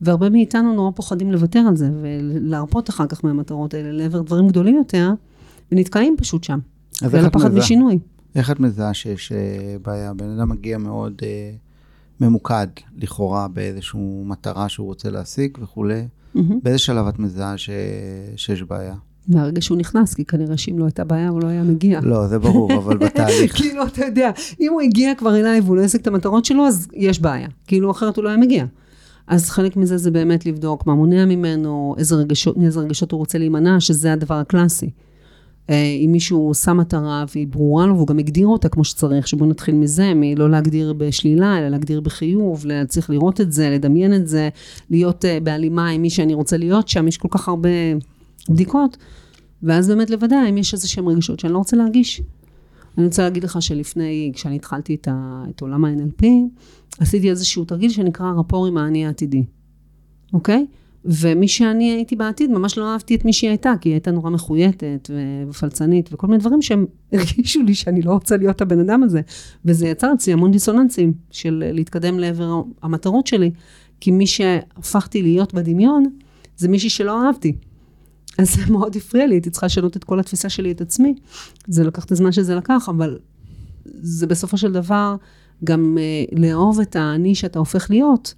והרבה 0.00 0.30
מאיתנו 0.30 0.74
נורא 0.74 0.90
פוחדים 0.90 1.32
לוותר 1.32 1.58
על 1.68 1.76
זה 1.76 1.90
ולהרפות 2.00 2.90
אחר 2.90 3.06
כך 3.06 3.24
מהמטרות 3.24 3.74
האלה 3.74 3.92
לעבר 3.92 4.22
דברים 4.22 4.48
גדולים 4.48 4.76
יותר, 4.76 5.12
ונתקעים 5.72 6.16
פשוט 6.18 6.44
שם. 6.44 6.58
אז 7.02 7.14
איך 7.14 7.26
את 7.26 7.36
מזהה? 7.36 7.50
משינוי. 7.50 7.98
איך 8.36 8.50
את 8.50 8.60
מזהה 8.60 8.94
שיש 8.94 9.32
אה, 9.32 9.76
בעיה? 9.82 10.14
בן 10.14 10.30
אדם 10.30 10.48
מגיע 10.48 10.78
מאוד 10.78 11.12
אה, 11.22 11.50
ממוקד, 12.20 12.66
לכאורה, 12.96 13.48
באיזושהי 13.48 14.00
מטרה 14.24 14.68
שהוא 14.68 14.86
רוצה 14.86 15.10
להשיג 15.10 15.58
וכולי. 15.60 16.06
Mm-hmm. 16.36 16.40
באיזה 16.62 16.78
שלב 16.78 17.06
את 17.06 17.18
מזהה 17.18 17.58
ש... 17.58 17.70
שיש 18.36 18.62
בעיה? 18.62 18.94
מהרגע 19.28 19.62
שהוא 19.62 19.78
נכנס, 19.78 20.14
כי 20.14 20.24
כנראה 20.24 20.56
שאם 20.56 20.78
לא 20.78 20.84
הייתה 20.84 21.04
בעיה, 21.04 21.28
הוא 21.28 21.42
לא 21.42 21.46
היה 21.46 21.62
מגיע. 21.62 22.00
לא, 22.02 22.26
זה 22.26 22.38
ברור, 22.38 22.74
אבל 22.74 22.96
בתהליך. 22.96 23.56
כאילו, 23.60 23.86
אתה 23.86 24.04
יודע, 24.04 24.30
אם 24.60 24.72
הוא 24.72 24.80
הגיע 24.80 25.14
כבר 25.14 25.36
אליי 25.36 25.60
והוא 25.60 25.76
לא 25.76 25.82
השיג 25.82 26.00
את 26.00 26.06
המטרות 26.06 26.44
שלו, 26.44 26.66
אז 26.66 26.88
יש 26.94 27.20
בעיה. 27.20 27.48
כאילו, 27.66 27.90
אחרת 27.90 28.16
הוא 28.16 28.24
לא 28.24 28.28
היה 28.28 28.38
מגיע. 28.38 28.64
אז 29.26 29.50
חלק 29.50 29.76
מזה 29.76 29.96
זה 29.96 30.10
באמת 30.10 30.46
לבדוק 30.46 30.86
מה 30.86 30.94
מונע 30.94 31.24
ממנו, 31.24 31.94
איזה 31.98 32.14
רגשות, 32.14 32.56
מאיזה 32.56 32.80
רגשות 32.80 33.12
הוא 33.12 33.18
רוצה 33.18 33.38
להימנע, 33.38 33.80
שזה 33.80 34.12
הדבר 34.12 34.34
הקלאסי. 34.34 34.90
אה, 35.70 35.96
אם 36.04 36.12
מישהו 36.12 36.54
שם 36.54 36.76
מטרה 36.76 37.24
והיא 37.34 37.46
ברורה 37.46 37.86
לו 37.86 37.94
והוא 37.94 38.06
גם 38.06 38.18
הגדיר 38.18 38.46
אותה 38.46 38.68
כמו 38.68 38.84
שצריך, 38.84 39.28
שבואו 39.28 39.50
נתחיל 39.50 39.74
מזה, 39.74 40.12
מלא 40.14 40.50
להגדיר 40.50 40.92
בשלילה, 40.92 41.58
אלא 41.58 41.68
להגדיר 41.68 42.00
בחיוב, 42.00 42.64
צריך 42.88 43.10
לראות 43.10 43.40
את 43.40 43.52
זה, 43.52 43.70
לדמיין 43.70 44.14
את 44.14 44.28
זה, 44.28 44.48
להיות 44.90 45.24
אה, 45.24 45.38
בהלימה 45.42 45.88
עם 45.88 46.02
מי 46.02 46.10
שאני 46.10 46.34
רוצה 46.34 46.56
להיות 46.56 46.88
שם, 46.88 47.08
יש 47.08 47.16
כל 47.16 47.28
כך 47.30 47.48
הרבה 47.48 47.68
בדיקות, 48.48 48.96
ואז 49.62 49.88
באמת 49.88 50.10
לוודא 50.10 50.36
אם 50.48 50.58
יש 50.58 50.74
איזה 50.74 50.88
שהם 50.88 51.08
רגשות 51.08 51.40
שאני 51.40 51.52
לא 51.52 51.58
רוצה 51.58 51.76
להרגיש. 51.76 52.22
אני 52.98 53.06
רוצה 53.06 53.22
להגיד 53.22 53.44
לך 53.44 53.62
שלפני, 53.62 54.30
כשאני 54.34 54.56
התחלתי 54.56 54.94
את, 54.94 55.08
ה, 55.10 55.44
את 55.50 55.60
עולם 55.60 55.84
ה-NLP, 55.84 56.26
עשיתי 57.00 57.30
איזשהו 57.30 57.64
תרגיל 57.64 57.90
שנקרא 57.90 58.32
רפור 58.38 58.66
עם 58.66 58.76
האני 58.76 59.06
העתידי, 59.06 59.44
אוקיי? 60.32 60.66
ומי 61.06 61.48
שאני 61.48 61.90
הייתי 61.92 62.16
בעתיד, 62.16 62.50
ממש 62.50 62.78
לא 62.78 62.92
אהבתי 62.92 63.14
את 63.14 63.24
מי 63.24 63.32
שהיא 63.32 63.50
הייתה, 63.50 63.72
כי 63.80 63.88
היא 63.88 63.94
הייתה 63.94 64.10
נורא 64.10 64.30
מחויטת 64.30 65.10
ופלצנית 65.48 66.08
וכל 66.12 66.26
מיני 66.26 66.38
דברים 66.38 66.62
שהם 66.62 66.86
הרגישו 67.12 67.62
לי 67.62 67.74
שאני 67.74 68.02
לא 68.02 68.12
רוצה 68.12 68.36
להיות 68.36 68.60
הבן 68.60 68.80
אדם 68.80 69.02
הזה. 69.02 69.20
וזה 69.64 69.88
יצר 69.88 70.12
אצלי 70.14 70.32
המון 70.32 70.50
דיסוננסים 70.50 71.12
של 71.30 71.64
להתקדם 71.72 72.18
לעבר 72.18 72.62
המטרות 72.82 73.26
שלי, 73.26 73.50
כי 74.00 74.10
מי 74.10 74.26
שהפכתי 74.26 75.22
להיות 75.22 75.54
בדמיון, 75.54 76.04
זה 76.56 76.68
מישהי 76.68 76.90
שלא 76.90 77.26
אהבתי. 77.26 77.56
אז 78.38 78.54
זה 78.54 78.72
מאוד 78.72 78.96
הפריע 78.96 79.26
לי, 79.26 79.34
הייתי 79.34 79.50
צריכה 79.50 79.66
לשנות 79.66 79.96
את 79.96 80.04
כל 80.04 80.20
התפיסה 80.20 80.48
שלי 80.48 80.70
את 80.70 80.80
עצמי. 80.80 81.14
זה 81.66 81.84
לקח 81.84 82.04
את 82.04 82.12
הזמן 82.12 82.32
שזה 82.32 82.54
לקח, 82.54 82.88
אבל 82.88 83.18
זה 83.84 84.26
בסופו 84.26 84.58
של 84.58 84.72
דבר 84.72 85.16
גם 85.64 85.98
uh, 85.98 86.38
לאהוב 86.38 86.80
את 86.80 86.96
האני 86.96 87.34
שאתה 87.34 87.58
הופך 87.58 87.90
להיות. 87.90 88.34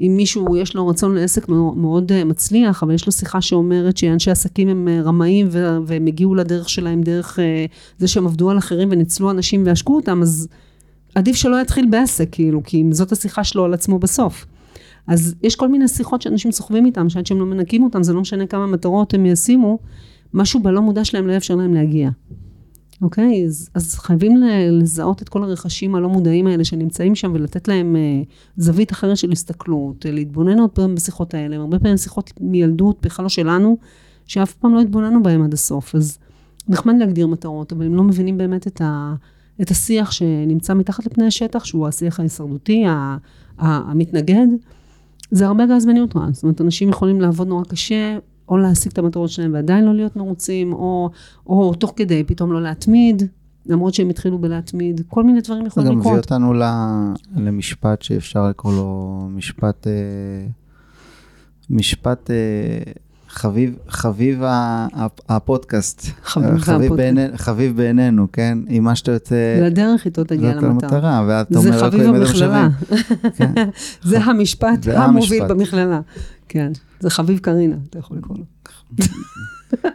אם 0.00 0.14
מישהו 0.16 0.56
יש 0.56 0.74
לו 0.74 0.88
רצון 0.88 1.14
לעסק 1.14 1.48
מאוד, 1.48 2.12
אה, 2.12 2.24
מצליח, 2.24 2.82
אבל 2.82 2.94
יש 2.94 3.06
לו 3.06 3.12
שיחה 3.12 3.40
שאומרת 3.40 3.96
שאנשי 3.96 4.30
עסקים 4.30 4.68
הם 4.68 4.88
אה, 4.88 5.02
רמאים 5.02 5.48
והם 5.86 6.06
הגיעו 6.06 6.34
לדרך 6.34 6.68
שלהם 6.68 7.02
דרך 7.02 7.38
זה 7.98 8.08
שהם 8.08 8.26
עבדו 8.26 8.50
על 8.50 8.58
אחרים 8.58 8.88
וניצלו 8.90 9.30
אנשים 9.30 9.62
ועשקו 9.66 9.96
אותם, 9.96 10.22
אז 10.22 10.48
עדיף 11.14 11.36
שלא 11.36 11.60
יתחיל 11.60 11.86
בעסק, 11.90 12.28
כאילו, 12.32 12.62
כי 12.64 12.82
אם 12.82 12.92
זאת 12.92 13.12
השיחה 13.12 13.44
שלו 13.44 13.64
על 13.64 13.74
עצמו 13.74 13.98
בסוף. 13.98 14.46
אז 15.06 15.34
יש 15.42 15.56
כל 15.56 15.68
מיני 15.68 15.88
שיחות 15.88 16.22
שאנשים 16.22 16.52
סוחבים 16.52 16.86
איתם, 16.86 17.08
שעד 17.08 17.26
שהם 17.26 17.38
לא 17.38 17.46
מנקים 17.46 17.82
אותם, 17.82 18.02
זה 18.02 18.12
לא 18.12 18.20
משנה 18.20 18.46
כמה 18.46 18.66
מטרות 18.66 19.14
הם 19.14 19.26
ישימו, 19.26 19.78
משהו 20.34 20.60
בלא 20.60 20.80
מודע 20.80 21.04
שלהם 21.04 21.26
לא 21.26 21.32
יאפשר 21.32 21.54
להם 21.54 21.74
להגיע. 21.74 22.10
אוקיי? 23.02 23.44
אז, 23.46 23.70
אז 23.74 23.94
חייבים 23.94 24.42
לזהות 24.70 25.22
את 25.22 25.28
כל 25.28 25.42
הרכשים 25.42 25.94
הלא 25.94 26.08
מודעים 26.08 26.46
האלה 26.46 26.64
שנמצאים 26.64 27.14
שם 27.14 27.32
ולתת 27.34 27.68
להם 27.68 27.96
אה, 27.96 28.22
זווית 28.56 28.92
אחרת 28.92 29.16
של 29.16 29.32
הסתכלות, 29.32 30.06
להתבונן 30.08 30.58
עוד 30.58 30.70
פעם 30.70 30.94
בשיחות 30.94 31.34
האלה, 31.34 31.56
הרבה 31.56 31.78
פעמים 31.78 31.96
שיחות 31.96 32.32
מילדות, 32.40 32.98
בכלל 33.02 33.22
לא 33.22 33.28
שלנו, 33.28 33.76
שאף 34.26 34.54
פעם 34.54 34.74
לא 34.74 34.80
התבוננו 34.80 35.22
בהם 35.22 35.42
עד 35.42 35.52
הסוף. 35.52 35.94
אז 35.94 36.18
נחמד 36.68 36.94
להגדיר 36.98 37.26
מטרות, 37.26 37.72
אבל 37.72 37.86
הם 37.86 37.94
לא 37.94 38.02
מבינים 38.02 38.38
באמת 38.38 38.66
את, 38.66 38.80
ה, 38.80 39.14
את 39.62 39.70
השיח 39.70 40.10
שנמצא 40.10 40.74
מתחת 40.74 41.06
לפני 41.06 41.26
השטח, 41.26 41.64
שהוא 41.64 41.88
השיח 41.88 42.20
ההישרדותי, 42.20 42.84
המתנגד. 43.58 44.46
זה 45.30 45.46
הרבה 45.46 45.66
גז 45.66 45.86
בניוטרל, 45.86 46.32
זאת 46.32 46.42
אומרת, 46.42 46.60
אנשים 46.60 46.88
יכולים 46.88 47.20
לעבוד 47.20 47.48
נורא 47.48 47.64
קשה, 47.64 48.18
או 48.52 48.56
להשיג 48.56 48.92
את 48.92 48.98
המטרות 48.98 49.30
שלהם 49.30 49.54
ועדיין 49.54 49.84
לא 49.84 49.94
להיות 49.94 50.16
מרוצים, 50.16 50.72
או, 50.72 51.10
או 51.46 51.74
תוך 51.74 51.92
כדי 51.96 52.24
פתאום 52.24 52.52
לא 52.52 52.62
להתמיד, 52.62 53.22
למרות 53.66 53.94
שהם 53.94 54.10
התחילו 54.10 54.38
בלהתמיד, 54.38 55.00
כל 55.08 55.24
מיני 55.24 55.40
דברים 55.40 55.66
יכולים 55.66 55.88
לקרות. 55.98 56.04
זה 56.04 56.08
גם 56.08 56.14
מביא 56.14 56.22
אותנו 56.22 56.54
למשפט 57.36 58.02
שאפשר 58.02 58.48
לקרוא 58.48 58.72
לו 58.72 59.28
משפט, 59.30 59.86
אה, 59.86 59.92
משפט 61.70 62.30
אה, 62.30 62.92
חביב, 63.28 63.76
חביב 63.88 64.42
הפודקאסט. 65.28 66.06
חביב, 66.24 66.58
חביב, 66.58 66.94
בעיני, 66.94 67.26
חביב 67.36 67.76
בעינינו, 67.76 68.26
כן? 68.32 68.58
עם 68.68 68.84
מה 68.84 68.96
שאתה 68.96 69.12
יוצא... 69.12 69.60
לדרך 69.62 70.04
איתו 70.04 70.24
תגיע 70.24 70.54
למטרה. 70.54 70.68
למטרה, 70.68 71.24
ואז 71.28 71.46
אתה 71.46 71.58
אומר, 71.58 71.72
זה 71.72 71.78
חביב 71.78 72.14
המכללה. 72.14 72.68
כן. 73.36 73.52
זה 74.10 74.18
המשפט 74.18 74.86
המוביל 74.94 75.46
במכללה. 75.46 76.00
כן, 76.52 76.72
זה 77.00 77.10
חביב 77.10 77.38
קרינה, 77.38 77.76
אתה 77.90 77.98
יכול 77.98 78.16
לקרוא 78.16 78.38
לו. 78.38 78.44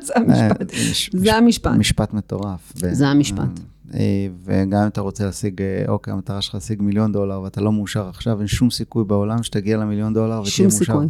זה 0.06 0.14
המשפט. 0.16 0.74
אה, 0.74 1.20
זה 1.20 1.36
המשפט. 1.36 1.72
משפט 1.78 2.14
מטורף. 2.14 2.74
זה 2.76 3.08
המשפט. 3.08 3.60
אה, 3.94 4.28
וגם 4.44 4.82
אם 4.82 4.88
אתה 4.88 5.02
רוצה 5.02 5.26
להשיג, 5.26 5.62
אה, 5.62 5.86
אוקיי, 5.88 6.14
המטרה 6.14 6.42
שלך 6.42 6.56
להשיג 6.56 6.82
מיליון 6.82 7.12
דולר 7.12 7.42
ואתה 7.42 7.62
לא 7.62 7.72
מאושר 7.72 8.08
עכשיו, 8.08 8.40
אין 8.40 8.48
שום 8.48 8.70
סיכוי 8.70 9.04
בעולם 9.04 9.44
שתגיע 9.44 9.78
למיליון 9.78 10.14
דולר 10.14 10.26
ותהיה 10.26 10.42
מאושר. 10.42 10.70
שום 10.70 10.70
סיכוי. 10.70 11.08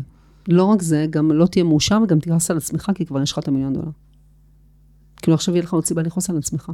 לא 0.47 0.63
רק 0.63 0.81
זה, 0.81 1.05
גם 1.09 1.31
לא 1.31 1.45
תהיה 1.45 1.63
מאושר 1.63 1.99
וגם 2.03 2.19
תכעס 2.19 2.51
על 2.51 2.57
עצמך, 2.57 2.91
כי 2.95 3.05
כבר 3.05 3.21
יש 3.21 3.31
לך 3.31 3.39
את 3.39 3.47
המיליון 3.47 3.73
דולר. 3.73 3.91
כאילו 5.21 5.35
עכשיו 5.35 5.55
יהיה 5.55 5.63
לך 5.63 5.73
עוד 5.73 5.85
סיבה 5.85 6.01
לכעוס 6.01 6.29
על 6.29 6.37
עצמך. 6.37 6.71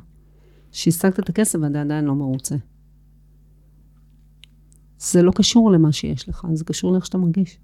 שהשגת 0.71 1.19
את 1.19 1.29
הכסף 1.29 1.59
ואתה 1.61 1.81
עדיין 1.81 2.05
לא 2.05 2.15
מרוצה. 2.15 2.55
זה 4.99 5.21
לא 5.21 5.31
קשור 5.35 5.71
למה 5.71 5.91
שיש 5.91 6.29
לך, 6.29 6.45
זה 6.53 6.65
קשור 6.65 6.93
לאיך 6.93 7.05
שאתה 7.05 7.17
מרגיש. 7.17 7.59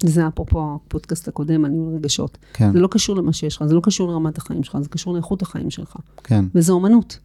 זה 0.00 0.28
אפרופו 0.28 0.74
הפודקאסט 0.74 1.28
הקודם, 1.28 1.64
על 1.64 1.70
ניהול 1.70 1.94
רגשות. 1.94 2.38
כן. 2.52 2.72
זה 2.72 2.80
לא 2.80 2.88
קשור 2.90 3.16
למה 3.16 3.32
שיש 3.32 3.56
לך, 3.56 3.64
זה 3.66 3.74
לא 3.74 3.80
קשור 3.80 4.08
לרמת 4.08 4.38
החיים 4.38 4.62
שלך, 4.62 4.78
זה 4.80 4.88
קשור 4.88 5.14
לאיכות 5.14 5.42
החיים 5.42 5.70
שלך. 5.70 5.96
כן. 6.24 6.44
וזה 6.54 6.72
אומנות. 6.72 7.18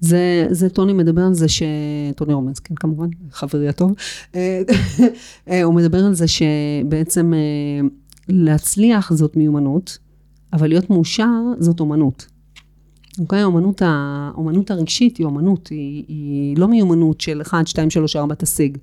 זה, 0.00 0.46
זה 0.50 0.68
טוני 0.68 0.92
מדבר 0.92 1.22
על 1.22 1.34
זה 1.34 1.48
ש... 1.48 1.62
טוני 2.16 2.32
רומנס, 2.32 2.58
כן, 2.58 2.74
כמובן, 2.74 3.08
חברי 3.30 3.68
הטוב. 3.68 3.92
אה, 5.48 5.62
הוא 5.62 5.74
מדבר 5.74 6.04
על 6.04 6.14
זה 6.14 6.24
שבעצם 6.28 7.34
אה, 7.34 7.88
להצליח 8.28 9.12
זאת 9.12 9.36
מיומנות, 9.36 9.98
אבל 10.52 10.68
להיות 10.68 10.90
מאושר 10.90 11.42
זאת 11.58 11.80
אומנות. 11.80 12.26
אוקיי? 13.18 13.40
האומנות, 13.40 13.82
האומנות 13.84 14.70
הרגשית 14.70 15.16
היא 15.16 15.26
אומנות, 15.26 15.68
היא, 15.68 16.04
היא 16.08 16.56
לא 16.56 16.68
מיומנות 16.68 17.20
של 17.20 17.42
1, 17.42 17.66
2, 17.66 17.90
3, 17.90 18.16
4 18.16 18.34
תשיג, 18.34 18.78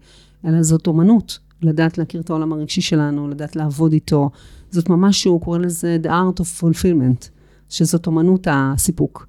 אלא 0.45 0.63
זאת 0.63 0.87
אומנות. 0.87 1.39
לדעת 1.61 1.97
להכיר 1.97 2.21
את 2.21 2.29
העולם 2.29 2.53
הרגשי 2.53 2.81
שלנו, 2.81 3.27
לדעת 3.27 3.55
לעבוד 3.55 3.93
איתו. 3.93 4.29
זאת 4.71 4.89
ממש, 4.89 5.23
הוא 5.23 5.41
קורא 5.41 5.57
לזה 5.57 5.97
The 6.03 6.07
Art 6.07 6.39
of 6.39 6.63
Fulfillment, 6.63 7.29
שזאת 7.69 8.07
אומנות 8.07 8.47
הסיפוק. 8.51 9.27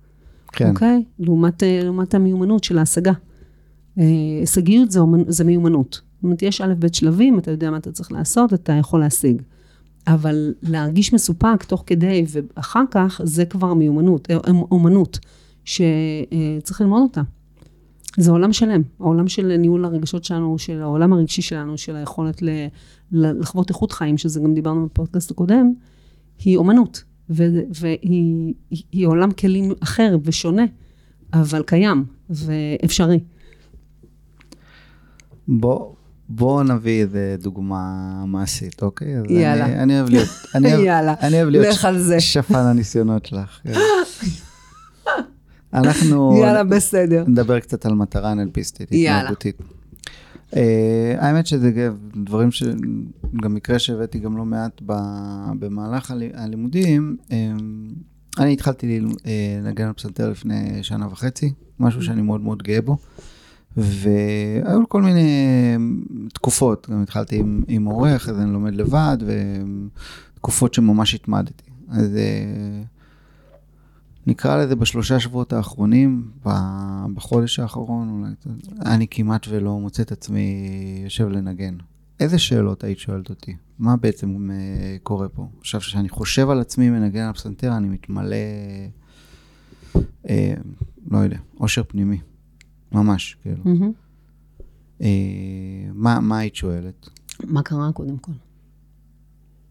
כן. 0.53 0.71
אוקיי? 0.71 1.05
לעומת, 1.19 1.63
אה, 1.63 1.81
לעומת 1.85 2.15
המיומנות 2.15 2.65
של 2.65 2.79
ההשגה. 2.79 3.13
אה, 3.99 4.05
הישגיות 4.41 4.91
זה, 4.91 5.01
זה 5.29 5.45
מיומנות. 5.45 6.01
זאת 6.15 6.25
אומרת, 6.25 6.43
יש 6.43 6.61
א' 6.61 6.75
ב' 6.79 6.93
שלבים, 6.93 7.39
אתה 7.39 7.51
יודע 7.51 7.71
מה 7.71 7.77
אתה 7.77 7.93
צריך 7.93 8.13
לעשות, 8.13 8.55
אתה 8.55 8.73
יכול 8.73 9.01
להשיג. 9.01 9.43
אבל 10.07 10.55
להרגיש 10.63 11.15
מסופק 11.15 11.65
תוך 11.65 11.85
כדי 11.87 12.25
ואחר 12.29 12.85
כך, 12.91 13.21
זה 13.25 13.45
כבר 13.45 13.75
מיומנות, 13.75 14.31
אה, 14.31 14.37
אומנות. 14.71 15.19
שצריך 15.67 16.81
ללמוד 16.81 17.03
אותה. 17.03 17.23
זה 18.17 18.31
עולם 18.31 18.53
שלם, 18.53 18.83
העולם 19.01 19.29
של 19.29 19.57
ניהול 19.57 19.85
הרגשות 19.85 20.25
שלנו, 20.25 20.59
של 20.59 20.83
העולם 20.83 21.13
הרגשי 21.13 21.43
שלנו, 21.43 21.79
של 21.79 21.97
היכולת 21.97 22.43
ל, 22.43 22.49
ל, 23.13 23.41
לחוות 23.41 23.69
איכות 23.71 23.93
חיים, 23.93 24.19
שזה 24.19 24.41
גם 24.41 24.55
דיברנו 24.55 24.87
בפודקאסט 24.87 25.31
הקודם, 25.31 25.73
היא 26.45 26.57
אומנות, 26.57 27.05
ו- 27.31 27.61
והיא 27.81 28.55
היא, 28.71 28.83
היא 28.93 29.07
עולם 29.07 29.33
כלים 29.33 29.73
אחר 29.81 30.17
ושונה, 30.25 30.65
אבל 31.33 31.63
קיים 31.63 32.05
ואפשרי. 32.31 33.21
בוא, 35.49 35.93
בוא 36.29 36.63
נביא 36.63 37.03
איזה 37.03 37.37
דוגמה 37.41 38.25
מעשית, 38.27 38.83
אוקיי? 38.83 39.19
אז 39.19 39.25
יאללה. 39.29 39.65
אני, 39.67 39.83
אני 39.83 40.01
אוהב 40.01 40.11
להיות, 40.11 40.29
אני 40.55 40.75
אוהב, 40.75 40.85
יאללה, 40.89 41.15
אני 41.21 41.37
אוהב 41.37 41.49
להיות 41.49 41.77
זה. 41.99 42.21
שפן 42.21 42.55
הניסיונות 42.55 43.27
שלך. 43.27 43.61
אנחנו 45.75 46.33
יאללה, 46.43 46.65
בסדר. 46.65 47.25
נדבר 47.27 47.61
קצת 47.61 47.87
על 47.87 47.95
מטרה 47.95 48.35
יאללה. 48.91 49.19
התנהגותית. 49.19 49.57
Uh, 50.51 50.57
האמת 51.19 51.47
שזה 51.47 51.91
דברים 52.25 52.51
ש... 52.51 52.63
גם 53.43 53.55
מקרה 53.55 53.79
שהבאתי 53.79 54.19
גם 54.19 54.37
לא 54.37 54.45
מעט 54.45 54.81
ב... 54.87 54.93
במהלך 55.59 56.11
הלי... 56.11 56.31
הלימודים. 56.35 57.17
Uh, 57.29 57.33
אני 58.39 58.53
התחלתי 58.53 59.01
uh, 59.01 59.29
לנגן 59.63 59.87
על 59.87 59.93
פסנתר 59.93 60.31
לפני 60.31 60.83
שנה 60.83 61.07
וחצי, 61.07 61.53
משהו 61.81 62.03
שאני 62.03 62.23
מאוד 62.23 62.41
מאוד 62.41 62.63
גאה 62.63 62.81
בו. 62.81 62.97
והיו 63.77 64.89
כל 64.89 65.03
מיני 65.03 65.29
תקופות, 66.35 66.87
גם 66.91 67.03
התחלתי 67.03 67.37
עם, 67.37 67.63
עם 67.69 67.85
עורך, 67.85 68.29
אז 68.29 68.39
אני 68.39 68.53
לומד 68.53 68.75
לבד, 68.75 69.17
ותקופות 70.37 70.75
שממש 70.75 71.15
התמדתי. 71.15 71.71
אז 71.89 72.07
uh, 72.07 72.96
נקרא 74.27 74.57
לזה 74.57 74.77
בשלושה 74.77 75.21
שבועות 75.21 75.53
האחרונים, 75.53 76.31
בחודש 77.15 77.59
האחרון, 77.59 78.09
אולי, 78.09 78.35
אני 78.87 79.07
כמעט 79.11 79.47
ולא 79.49 79.79
מוצא 79.79 80.03
את 80.03 80.13
עצמי 80.13 81.01
יושב 81.05 81.29
לנגן. 81.29 81.77
איזה 82.21 82.39
שאלות 82.39 82.85
היית 82.85 82.99
שואלת 82.99 83.31
אותי? 83.31 83.57
מה 83.79 83.97
בעצם 83.97 84.51
אה, 84.51 84.97
קורה 85.03 85.29
פה? 85.29 85.49
עכשיו, 85.61 85.81
כשאני 85.81 86.09
חושב 86.09 86.51
על 86.51 86.61
עצמי 86.61 86.91
מנגן 86.91 87.23
על 87.23 87.31
הפסנתר, 87.31 87.77
אני 87.77 87.89
מתמלא, 87.89 88.37
אה, 90.29 90.55
לא 91.11 91.19
יודע, 91.19 91.39
אושר 91.61 91.83
פנימי. 91.89 92.19
ממש, 92.93 93.37
כאילו. 93.43 93.63
מהמם. 93.65 93.93
אה, 95.03 95.09
מה, 95.95 96.21
מה 96.21 96.39
היית 96.39 96.55
שואלת? 96.55 97.09
מה 97.45 97.63
קרה 97.63 97.93
קודם 97.93 98.19
כל? 98.19 98.33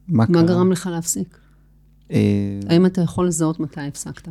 מה 0.07 0.25
מה 0.27 0.33
קרה? 0.33 0.43
גרם 0.43 0.71
לך 0.71 0.89
להפסיק? 0.91 1.39
אה, 2.11 2.59
האם 2.69 2.85
אתה 2.85 3.01
יכול 3.01 3.27
לזהות 3.27 3.59
מתי 3.59 3.81
הפסקת? 3.81 4.27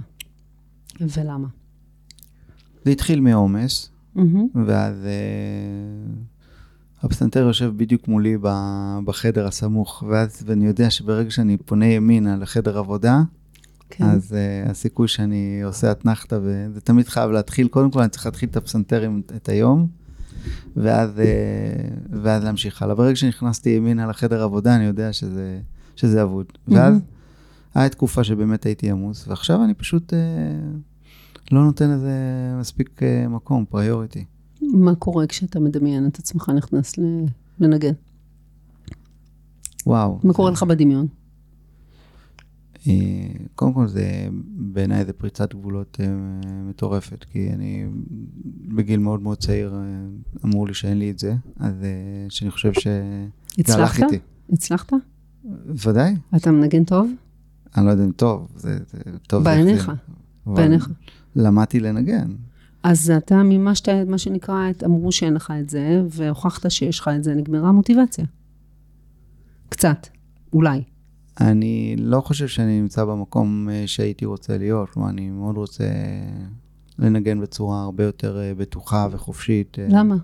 ולמה? 1.00 1.48
זה 2.84 2.90
התחיל 2.90 3.20
מעומס, 3.20 3.90
מהמם. 4.14 4.46
ואז 4.66 4.94
אה, 5.04 5.10
הפסנתר 7.02 7.40
יושב 7.40 7.72
בדיוק 7.76 8.08
מולי 8.08 8.36
בחדר 9.04 9.46
הסמוך, 9.46 10.04
ואז 10.08 10.42
ואני 10.46 10.66
יודע 10.66 10.90
שברגע 10.90 11.30
שאני 11.30 11.56
פונה 11.56 11.86
ימינה 11.86 12.36
לחדר 12.36 12.78
עבודה, 12.78 13.22
כן. 13.90 14.04
אז 14.04 14.32
uh, 14.32 14.70
הסיכוי 14.70 15.08
שאני 15.08 15.62
עושה 15.64 15.92
אתנחתא, 15.92 16.38
וזה 16.42 16.80
תמיד 16.80 17.08
חייב 17.08 17.30
להתחיל, 17.30 17.68
קודם 17.68 17.90
כל 17.90 18.00
אני 18.00 18.08
צריך 18.08 18.26
להתחיל 18.26 18.48
את 18.48 18.56
הפסנתר 18.56 19.02
עם, 19.02 19.22
את 19.36 19.48
היום, 19.48 19.86
ואז, 20.76 21.10
uh, 21.10 21.22
ואז 22.22 22.44
להמשיך 22.44 22.82
הלאה. 22.82 22.94
ברגע 22.94 23.16
שנכנסתי 23.16 23.70
ימינה 23.70 24.06
לחדר 24.06 24.42
עבודה, 24.42 24.76
אני 24.76 24.84
יודע 24.84 25.12
שזה, 25.12 25.60
שזה 25.96 26.22
אבוד. 26.22 26.46
ואז 26.68 26.94
הייתה 27.74 27.96
תקופה 27.96 28.24
שבאמת 28.24 28.64
הייתי 28.64 28.90
עמוס, 28.90 29.28
ועכשיו 29.28 29.64
אני 29.64 29.74
פשוט 29.74 30.12
uh, 30.12 30.16
לא 31.52 31.64
נותן 31.64 31.90
לזה 31.90 32.12
מספיק 32.60 33.00
uh, 33.02 33.28
מקום, 33.28 33.64
פריוריטי. 33.64 34.24
מה 34.72 34.94
קורה 34.94 35.26
כשאתה 35.26 35.60
מדמיין 35.60 36.06
את 36.06 36.18
עצמך 36.18 36.52
נכנס 36.56 36.94
לנגן? 37.60 37.92
וואו. 39.86 40.20
מה 40.24 40.32
קורה 40.32 40.50
לך 40.50 40.62
בדמיון? 40.62 41.06
אה, 42.88 42.92
קודם 43.54 43.72
כל 43.72 43.86
זה, 43.86 44.28
בעיניי 44.56 45.04
זה 45.04 45.12
פריצת 45.12 45.54
גבולות 45.54 45.96
אה, 46.00 46.06
מטורפת, 46.68 47.24
כי 47.24 47.50
אני 47.52 47.86
בגיל 48.76 49.00
מאוד 49.00 49.22
מאוד 49.22 49.38
צעיר 49.38 49.74
אה, 49.74 49.80
אמרו 50.44 50.66
לי 50.66 50.74
שאין 50.74 50.98
לי 50.98 51.10
את 51.10 51.18
זה, 51.18 51.34
אז 51.56 51.74
אה, 51.82 52.26
שאני 52.28 52.50
חושב 52.50 52.68
הלך 52.68 52.86
הצלחת? 53.58 54.06
הצלחת? 54.52 54.92
ודאי, 55.66 56.14
אתה 56.36 56.50
מנגן 56.50 56.84
טוב? 56.84 57.10
אני 57.76 57.86
לא 57.86 57.90
יודע 57.90 58.04
אם 58.04 58.12
טוב, 58.12 58.48
זה, 58.56 58.78
זה 58.86 58.98
טוב. 59.26 59.44
בעיניך, 59.44 59.92
בעיניך. 60.46 60.88
למדתי 61.36 61.80
לנגן. 61.80 62.34
אז 62.82 63.10
אתה 63.10 63.42
מימשת 63.42 63.88
את 63.88 64.08
מה 64.08 64.18
שנקרא, 64.18 64.70
את 64.70 64.84
אמרו 64.84 65.12
שאין 65.12 65.34
לך 65.34 65.52
את 65.60 65.70
זה, 65.70 66.02
והוכחת 66.10 66.70
שיש 66.70 67.00
לך 67.00 67.10
את 67.16 67.24
זה, 67.24 67.34
נגמרה 67.34 67.68
המוטיבציה. 67.68 68.24
קצת, 69.68 70.06
אולי. 70.52 70.82
אני 71.40 71.96
לא 71.98 72.20
חושב 72.20 72.48
שאני 72.48 72.80
נמצא 72.80 73.04
במקום 73.04 73.68
אה, 73.72 73.82
שהייתי 73.86 74.24
רוצה 74.24 74.58
להיות, 74.58 74.90
כלומר, 74.90 75.08
אני 75.08 75.30
מאוד 75.30 75.56
רוצה 75.56 75.84
לנגן 76.98 77.40
בצורה 77.40 77.82
הרבה 77.82 78.04
יותר 78.04 78.40
אה, 78.40 78.54
בטוחה 78.54 79.08
וחופשית. 79.10 79.78
אה, 79.78 79.86
למה? 79.90 80.16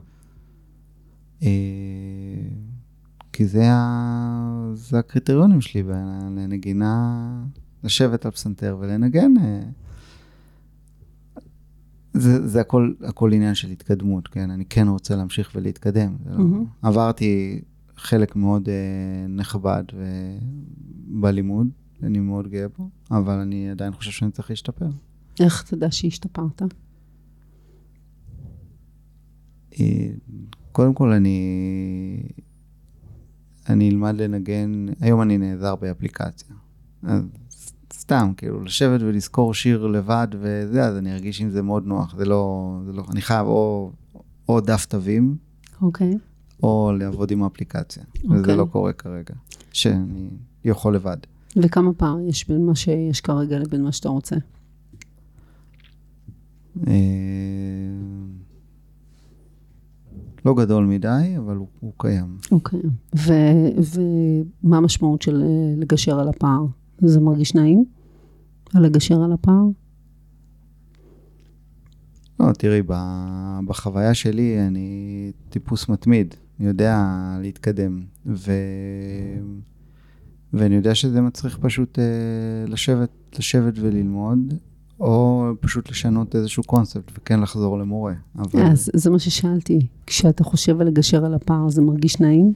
כי 3.32 3.46
זה, 3.46 3.72
ה... 3.72 4.29
זה 4.74 4.98
הקריטריונים 4.98 5.60
שלי 5.60 5.82
לנגינה, 6.36 7.44
לשבת 7.84 8.24
על 8.24 8.30
פסנתר 8.30 8.76
ולנגן. 8.80 9.34
אה. 9.42 9.62
זה, 12.12 12.48
זה 12.48 12.60
הכל, 12.60 12.92
הכל 13.00 13.32
עניין 13.32 13.54
של 13.54 13.70
התקדמות, 13.70 14.28
כן? 14.28 14.50
אני 14.50 14.64
כן 14.64 14.88
רוצה 14.88 15.16
להמשיך 15.16 15.52
ולהתקדם. 15.54 16.16
זה 16.24 16.30
לא... 16.38 16.44
עברתי 16.82 17.60
חלק 17.96 18.36
מאוד 18.36 18.68
אה, 18.68 19.26
נכבד 19.28 19.84
ו... 19.94 20.04
בלימוד, 21.10 21.68
אני 22.02 22.18
מאוד 22.18 22.48
גאה 22.48 22.66
בו, 22.78 22.88
אבל 23.10 23.34
אני 23.34 23.70
עדיין 23.70 23.92
חושב 23.92 24.10
שאני 24.10 24.30
צריך 24.30 24.50
להשתפר. 24.50 24.88
איך 25.40 25.64
אתה 25.64 25.74
יודע 25.74 25.90
שהשתפרת? 25.90 26.62
אה, 29.80 30.10
קודם 30.72 30.94
כל 30.94 31.12
אני, 31.12 31.38
אני 33.72 33.90
אלמד 33.90 34.20
לנגן, 34.20 34.86
היום 35.00 35.22
אני 35.22 35.38
נעזר 35.38 35.76
באפליקציה. 35.76 36.56
אז 37.02 37.22
סתם, 37.92 38.32
כאילו, 38.36 38.64
לשבת 38.64 39.00
ולזכור 39.00 39.54
שיר 39.54 39.86
לבד 39.86 40.28
וזה, 40.40 40.84
אז 40.84 40.96
אני 40.96 41.12
ארגיש 41.12 41.40
עם 41.40 41.50
זה 41.50 41.62
מאוד 41.62 41.86
נוח. 41.86 42.14
זה 42.16 42.24
לא, 42.24 42.74
זה 42.86 42.92
לא, 42.92 43.04
אני 43.10 43.20
חייב 43.20 43.46
או, 43.46 43.92
או 44.48 44.60
דף 44.60 44.84
תווים, 44.84 45.36
אוקיי. 45.82 46.18
או 46.62 46.92
לעבוד 46.98 47.30
עם 47.30 47.42
האפליקציה. 47.42 48.02
אוקיי. 48.24 48.40
וזה 48.40 48.56
לא 48.56 48.64
קורה 48.64 48.92
כרגע, 48.92 49.34
שאני 49.72 50.28
יכול 50.64 50.94
לבד. 50.94 51.16
וכמה 51.56 51.92
פער 51.92 52.20
יש 52.28 52.48
בין 52.48 52.66
מה 52.66 52.74
שיש 52.74 53.20
כרגע 53.20 53.58
לבין 53.58 53.82
מה 53.82 53.92
שאתה 53.92 54.08
רוצה? 54.08 54.36
לא 60.44 60.54
גדול 60.54 60.84
מדי, 60.84 61.34
אבל 61.38 61.56
הוא, 61.56 61.68
הוא 61.80 61.92
קיים. 61.98 62.36
אוקיי. 62.52 62.80
ו- 63.16 63.80
ומה 64.62 64.76
המשמעות 64.76 65.22
של 65.22 65.42
אה, 65.42 65.74
לגשר 65.76 66.20
על 66.20 66.28
הפער? 66.28 66.66
זה 66.98 67.20
מרגיש 67.20 67.54
נעים? 67.54 67.84
על 68.74 68.82
לגשר 68.82 69.22
על 69.22 69.32
הפער? 69.32 69.64
לא, 72.40 72.52
תראי, 72.52 72.82
בחוויה 73.66 74.14
שלי 74.14 74.66
אני 74.66 75.32
טיפוס 75.48 75.88
מתמיד, 75.88 76.34
אני 76.60 76.68
יודע 76.68 77.06
להתקדם, 77.40 78.02
ו... 78.26 78.52
ואני 80.52 80.74
יודע 80.74 80.94
שזה 80.94 81.20
מצריך 81.20 81.58
פשוט 81.58 81.98
אה, 81.98 82.04
לשבת, 82.66 83.10
לשבת 83.38 83.74
וללמוד, 83.76 84.54
או 85.00 85.50
פשוט 85.60 85.90
לשנות 85.90 86.36
איזשהו 86.36 86.62
קונספט 86.62 87.12
וכן 87.18 87.40
לחזור 87.40 87.78
למורה. 87.78 88.14
אבל 88.38 88.62
אז 88.62 88.90
זה 88.94 89.10
מה 89.10 89.18
ששאלתי. 89.18 89.86
כשאתה 90.06 90.44
חושב 90.44 90.80
על 90.80 90.86
לגשר 90.86 91.24
על 91.24 91.34
הפער, 91.34 91.68
זה 91.68 91.82
מרגיש 91.82 92.20
נעים? 92.20 92.52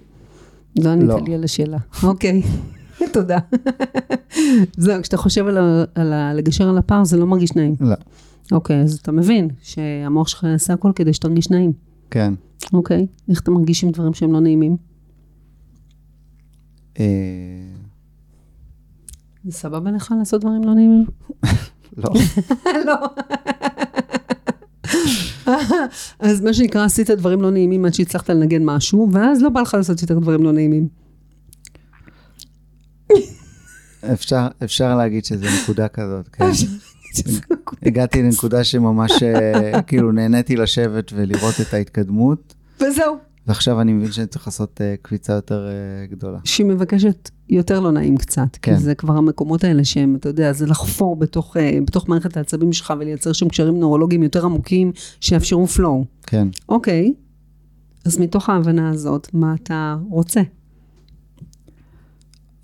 לא 0.78 0.90
ענית 0.90 1.08
לא. 1.08 1.18
לי 1.26 1.34
על 1.34 1.44
השאלה. 1.44 1.78
אוקיי, 2.02 2.42
תודה. 3.12 3.38
זהו, 4.76 5.02
כשאתה 5.02 5.16
חושב 5.16 5.46
על, 5.46 5.58
ה- 5.58 5.84
על 5.94 6.12
ה- 6.12 6.34
לגשר 6.34 6.68
על 6.68 6.78
הפער, 6.78 7.04
זה 7.04 7.16
לא 7.16 7.26
מרגיש 7.26 7.52
נעים. 7.56 7.74
לא, 7.80 7.94
אוקיי, 8.52 8.80
אז 8.82 8.94
אתה 9.02 9.12
מבין 9.12 9.48
שהמוח 9.62 10.28
שלך 10.28 10.42
יעשה 10.42 10.72
הכל 10.72 10.92
כדי 10.94 11.12
שתרגיש 11.12 11.50
נעים. 11.50 11.72
כן. 12.10 12.34
אוקיי, 12.72 13.06
איך 13.28 13.40
אתה 13.40 13.50
מרגיש 13.50 13.84
עם 13.84 13.90
דברים 13.90 14.14
שהם 14.14 14.32
לא 14.32 14.40
נעימים? 14.40 14.76
אה, 17.00 17.04
זה 19.44 19.52
סבבה 19.52 19.90
לך 19.90 20.14
לעשות 20.18 20.40
דברים 20.40 20.64
לא 20.64 20.74
נעימים? 20.74 21.04
לא, 21.96 22.10
לא. 22.86 22.96
אז 26.18 26.40
מה 26.40 26.54
שנקרא, 26.54 26.84
עשית 26.84 27.10
דברים 27.10 27.42
לא 27.42 27.50
נעימים 27.50 27.84
עד 27.84 27.94
שהצלחת 27.94 28.30
לנגן 28.30 28.64
משהו, 28.64 29.08
ואז 29.12 29.42
לא 29.42 29.48
בא 29.48 29.60
לך 29.60 29.74
לעשות 29.74 30.02
יותר 30.02 30.18
דברים 30.18 30.42
לא 30.42 30.52
נעימים. 30.52 30.88
אפשר, 34.12 34.46
אפשר 34.64 34.96
להגיד 34.96 35.24
שזה 35.24 35.46
נקודה 35.62 35.88
כזאת, 35.88 36.28
כן. 36.28 36.44
הגעתי 37.82 38.22
לנקודה 38.22 38.64
שממש 38.64 39.22
אה, 39.22 39.82
כאילו 39.82 40.12
נהניתי 40.12 40.56
לשבת 40.56 41.12
ולראות 41.14 41.54
את 41.60 41.74
ההתקדמות, 41.74 42.54
וזהו. 42.80 43.33
ועכשיו 43.46 43.80
אני 43.80 43.92
מבין 43.92 44.12
שאני 44.12 44.26
צריך 44.26 44.46
לעשות 44.46 44.80
אה, 44.80 44.94
קפיצה 45.02 45.32
יותר 45.32 45.66
אה, 45.68 45.72
גדולה. 46.06 46.38
שהיא 46.44 46.66
מבקשת 46.66 47.30
יותר 47.48 47.80
לא 47.80 47.90
נעים 47.92 48.16
קצת. 48.16 48.56
כן. 48.62 48.74
כי 48.74 48.80
זה 48.80 48.94
כבר 48.94 49.16
המקומות 49.16 49.64
האלה 49.64 49.84
שהם, 49.84 50.16
אתה 50.16 50.28
יודע, 50.28 50.52
זה 50.52 50.66
לחפור 50.66 51.16
בתוך, 51.16 51.56
אה, 51.56 51.78
בתוך 51.86 52.08
מערכת 52.08 52.36
העצבים 52.36 52.72
שלך 52.72 52.92
ולייצר 53.00 53.32
שם 53.32 53.48
קשרים 53.48 53.80
נורולוגיים 53.80 54.22
יותר 54.22 54.44
עמוקים 54.44 54.92
שיאפשרו 55.20 55.66
flow. 55.76 56.04
כן. 56.26 56.48
אוקיי, 56.68 57.12
אז 58.04 58.18
מתוך 58.18 58.48
ההבנה 58.50 58.90
הזאת, 58.90 59.28
מה 59.34 59.54
אתה 59.62 59.96
רוצה? 60.10 60.40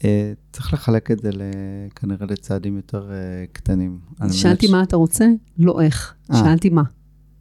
אה, 0.05 0.33
צריך 0.53 0.73
לחלק 0.73 1.11
את 1.11 1.19
זה 1.19 1.31
כנראה 1.97 2.27
לצעדים 2.27 2.77
יותר 2.77 3.11
אה, 3.13 3.17
קטנים. 3.53 3.99
שאלתי 4.33 4.67
ש- 4.67 4.71
מה 4.71 4.83
אתה 4.83 4.97
רוצה, 4.97 5.27
לא 5.59 5.81
איך. 5.81 6.15
אה. 6.33 6.37
שאלתי 6.45 6.71
מה. 6.71 6.83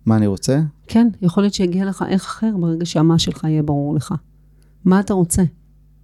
מה 0.05 0.15
אני 0.17 0.27
רוצה? 0.27 0.59
כן, 0.89 1.07
יכול 1.21 1.43
להיות 1.43 1.53
שיגיע 1.53 1.85
לך 1.85 2.05
איך 2.09 2.25
אחר 2.25 2.51
ברגע 2.59 2.85
שהמה 2.85 3.19
שלך 3.19 3.43
יהיה 3.43 3.63
ברור 3.63 3.95
לך. 3.95 4.13
מה 4.85 4.99
אתה 4.99 5.13
רוצה? 5.13 5.43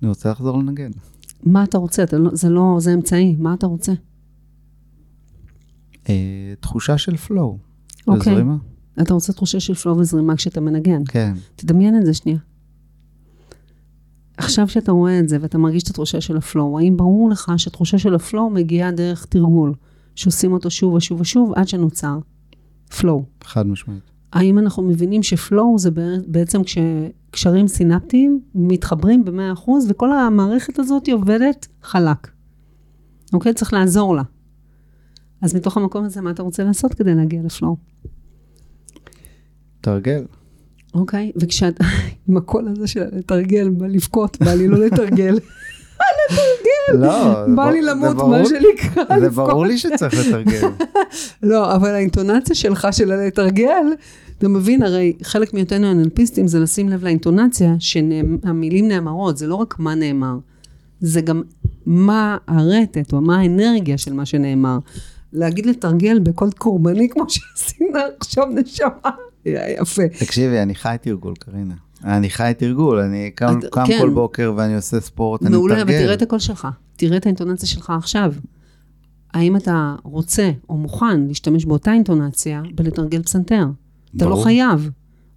אני 0.02 0.10
רוצה 0.10 0.32
לחזור 0.32 0.58
לנגן. 0.58 0.91
מה 1.43 1.63
אתה 1.63 1.78
רוצה? 1.78 2.04
אתה 2.04 2.17
לא, 2.17 2.30
זה 2.34 2.50
לא, 2.50 2.78
זה 2.80 2.93
אמצעי, 2.93 3.36
מה 3.39 3.54
אתה 3.54 3.67
רוצה? 3.67 3.93
אה, 6.10 6.54
תחושה 6.60 6.98
של 6.98 7.17
פלואו. 7.17 7.58
אוקיי. 8.08 8.34
וזרימה? 8.34 8.56
אתה 9.02 9.13
רוצה 9.13 9.34
תחושה 9.34 9.60
של 9.60 9.74
פלואו 9.74 9.98
וזרימה 9.98 10.36
כשאתה 10.36 10.62
מנגן. 10.62 11.02
כן. 11.08 11.34
תדמיין 11.56 11.98
את 11.98 12.06
זה 12.06 12.13
שנייה. 12.13 12.39
עכשיו 14.38 14.67
שאתה 14.67 14.91
רואה 14.91 15.19
את 15.19 15.30
זה 15.30 15.38
ואתה 15.41 15.58
מרגיש 15.58 15.84
את 15.84 15.89
התחושה 15.89 16.21
של 16.21 16.38
ה 16.38 16.44
flow, 16.44 16.79
האם 16.80 16.98
ברור 16.98 17.30
לך 17.30 17.52
שהתחושה 17.58 17.98
של 17.98 18.15
ה 18.15 18.22
flow 18.22 18.49
מגיעה 18.50 18.91
דרך 18.91 19.26
תרגול, 19.26 19.74
שעושים 20.15 20.54
אותו 20.54 20.69
שוב 20.71 20.93
ושוב 20.93 21.21
ושוב 21.21 21.54
עד 21.56 21.67
שנוצר 21.67 22.19
flow? 22.99 23.23
חד 23.43 23.67
משמעית. 23.67 24.14
האם 24.36 24.60
אנחנו 24.60 24.84
מבינים 24.84 25.24
ש 25.23 25.42
flow 25.42 25.79
זה 25.80 25.89
בעצם 26.28 26.62
כשקשרים 26.63 27.67
סינפטיים 27.67 28.39
מתחברים 28.56 29.26
ב-100% 29.26 29.71
וכל 29.89 30.12
המערכת 30.12 30.80
הזאת 30.80 31.10
עובדת 31.10 31.67
חלק. 31.84 32.28
אוקיי? 33.34 33.54
צריך 33.54 33.74
לעזור 33.74 34.15
לה. 34.15 34.24
אז 35.41 35.56
מתוך 35.56 35.78
המקום 35.78 36.06
הזה, 36.06 36.21
מה 36.21 36.32
אתה 36.32 36.43
רוצה 36.43 36.63
לעשות 36.63 36.93
כדי 36.93 37.15
להגיע 37.15 37.41
ל 37.43 37.49
flow? 37.49 37.75
תרגל. 39.82 40.26
אוקיי? 40.93 41.32
וכשאת, 41.36 41.80
עם 42.30 42.38
הקול 42.38 42.67
הזה 42.67 42.88
של 42.88 43.04
לתרגל, 43.12 43.69
בא 43.69 43.88
לבכות, 43.88 44.38
בא 44.39 44.54
לי 44.54 44.67
לא 44.67 44.78
לתרגל. 44.78 45.39
לא, 46.93 47.45
זה 47.48 47.56
בא 47.56 47.71
לי 47.71 47.84
זה 47.84 47.91
למות, 47.91 48.15
מה 48.15 48.45
שנקרא, 48.45 49.04
זה 49.19 49.26
לבכות. 49.26 49.50
ברור 49.50 49.65
לי 49.65 49.78
שצריך 49.78 50.28
לתרגל. 50.28 50.67
לא, 51.43 51.76
אבל 51.76 51.89
האינטונציה 51.89 52.56
שלך 52.56 52.88
של 52.91 53.12
הלתרגל, 53.12 53.86
אתה 54.38 54.48
מבין, 54.48 54.84
הרי 54.84 55.13
חלק 55.24 55.54
מהיותנו 55.54 55.88
האנלפיסטים 55.88 56.48
זה 56.48 56.60
לשים 56.60 56.89
לב 56.89 57.04
לאינטונציה 57.04 57.76
שהמילים 57.80 58.88
נאמרות, 58.88 59.38
זה 59.38 59.48
לא 59.48 59.56
רק 59.56 59.80
מה 59.80 59.95
נאמר, 59.95 60.38
זה 61.00 61.21
גם 61.21 61.41
מה 61.86 62.38
הרטט 62.48 63.13
או 63.13 63.21
מה 63.21 63.39
האנרגיה 63.39 63.98
של 63.98 64.13
מה 64.13 64.26
שנאמר. 64.26 64.78
להגיד 65.34 65.65
לתרגל 65.65 66.19
בקול 66.19 66.52
קורבני 66.52 67.10
כמו 67.10 67.24
שעשינו 67.30 67.89
עכשיו 68.19 68.45
נשמה, 68.45 69.12
יפה. 69.82 70.02
תקשיבי, 70.19 70.60
אני 70.60 70.76
חי 70.76 70.95
תרגול, 71.02 71.34
קרינה. 71.39 71.74
אני 72.04 72.30
חי 72.30 72.52
תרגול, 72.58 73.00
אני 73.00 73.32
קם 73.36 73.60
את- 73.60 73.65
קם 73.71 73.84
כן. 73.88 73.98
כל 74.02 74.10
בוקר 74.10 74.54
ואני 74.58 74.76
עושה 74.76 75.00
ספורט, 75.00 75.41
אני 75.41 75.50
מעולה, 75.52 75.76
אבל 75.76 75.84
תראה 75.84 76.00
מתרגל. 76.00 76.13
את 76.13 76.21
הקול 76.21 76.39
שלך, 76.39 76.67
תראה 76.95 77.17
את 77.17 77.26
האינטונציה 77.26 77.69
שלך 77.69 77.89
עכשיו. 77.98 78.34
האם 79.34 79.56
אתה 79.56 79.95
רוצה 80.04 80.52
או 80.69 80.78
מוכן 80.78 81.21
להשתמש 81.28 81.65
באותה 81.65 81.93
אינטונציה 81.93 82.62
בלתרגל 82.76 83.24
פסנתר? 83.24 83.65
אתה 84.17 84.25
לא 84.25 84.32
ברור. 84.32 84.43
חייב, 84.43 84.89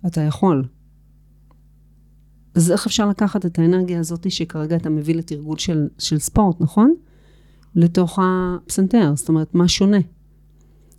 אתה 0.07 0.21
יכול. 0.21 0.65
אז 2.55 2.73
איך 2.73 2.87
אפשר 2.87 3.09
לקחת 3.09 3.47
את 3.47 3.59
האנרגיה 3.59 4.01
הזאת 4.01 4.31
שכרגע 4.31 4.77
אתה 4.77 4.91
מביא 4.91 5.15
לתרגול 5.15 5.59
של, 5.59 5.89
של 5.99 6.19
ספורט, 6.19 6.61
נכון? 6.61 6.95
לתוך 7.75 8.19
הפסנתר, 8.23 9.13
זאת 9.17 9.29
אומרת, 9.29 9.55
מה 9.55 9.69
שונה? 9.69 9.99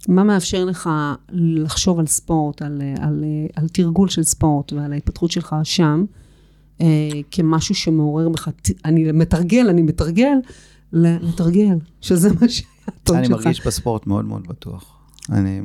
מה 0.08 0.24
מאפשר 0.24 0.66
לך 0.66 0.90
לחשוב 1.32 2.00
על 2.00 2.08
ספורט, 2.08 2.62
על, 2.62 2.82
על, 3.00 3.24
על 3.56 3.68
תרגול 3.68 4.10
של 4.10 4.24
ספורט 4.24 4.74
ועל 4.74 4.94
ההתפתחות 4.94 5.32
שלך 5.32 5.56
שם, 5.64 6.06
אה, 6.82 7.10
כמשהו 7.32 7.76
שמעורר 7.76 8.30
בך, 8.30 8.50
אני 8.86 9.12
מתרגל, 9.12 9.70
אני 9.70 9.82
מתרגל, 9.82 10.38
לתרגל, 10.94 11.78
שזה 12.02 12.30
מה 12.34 12.50
שהיה 12.50 12.70
הטון 12.88 13.18
אני 13.18 13.28
שלך. 13.28 13.46
מרגיש 13.46 13.68
בספורט 13.68 14.08
מאוד 14.08 14.26
מאוד 14.26 14.48
בטוח. 14.48 14.99
אני 15.32 15.62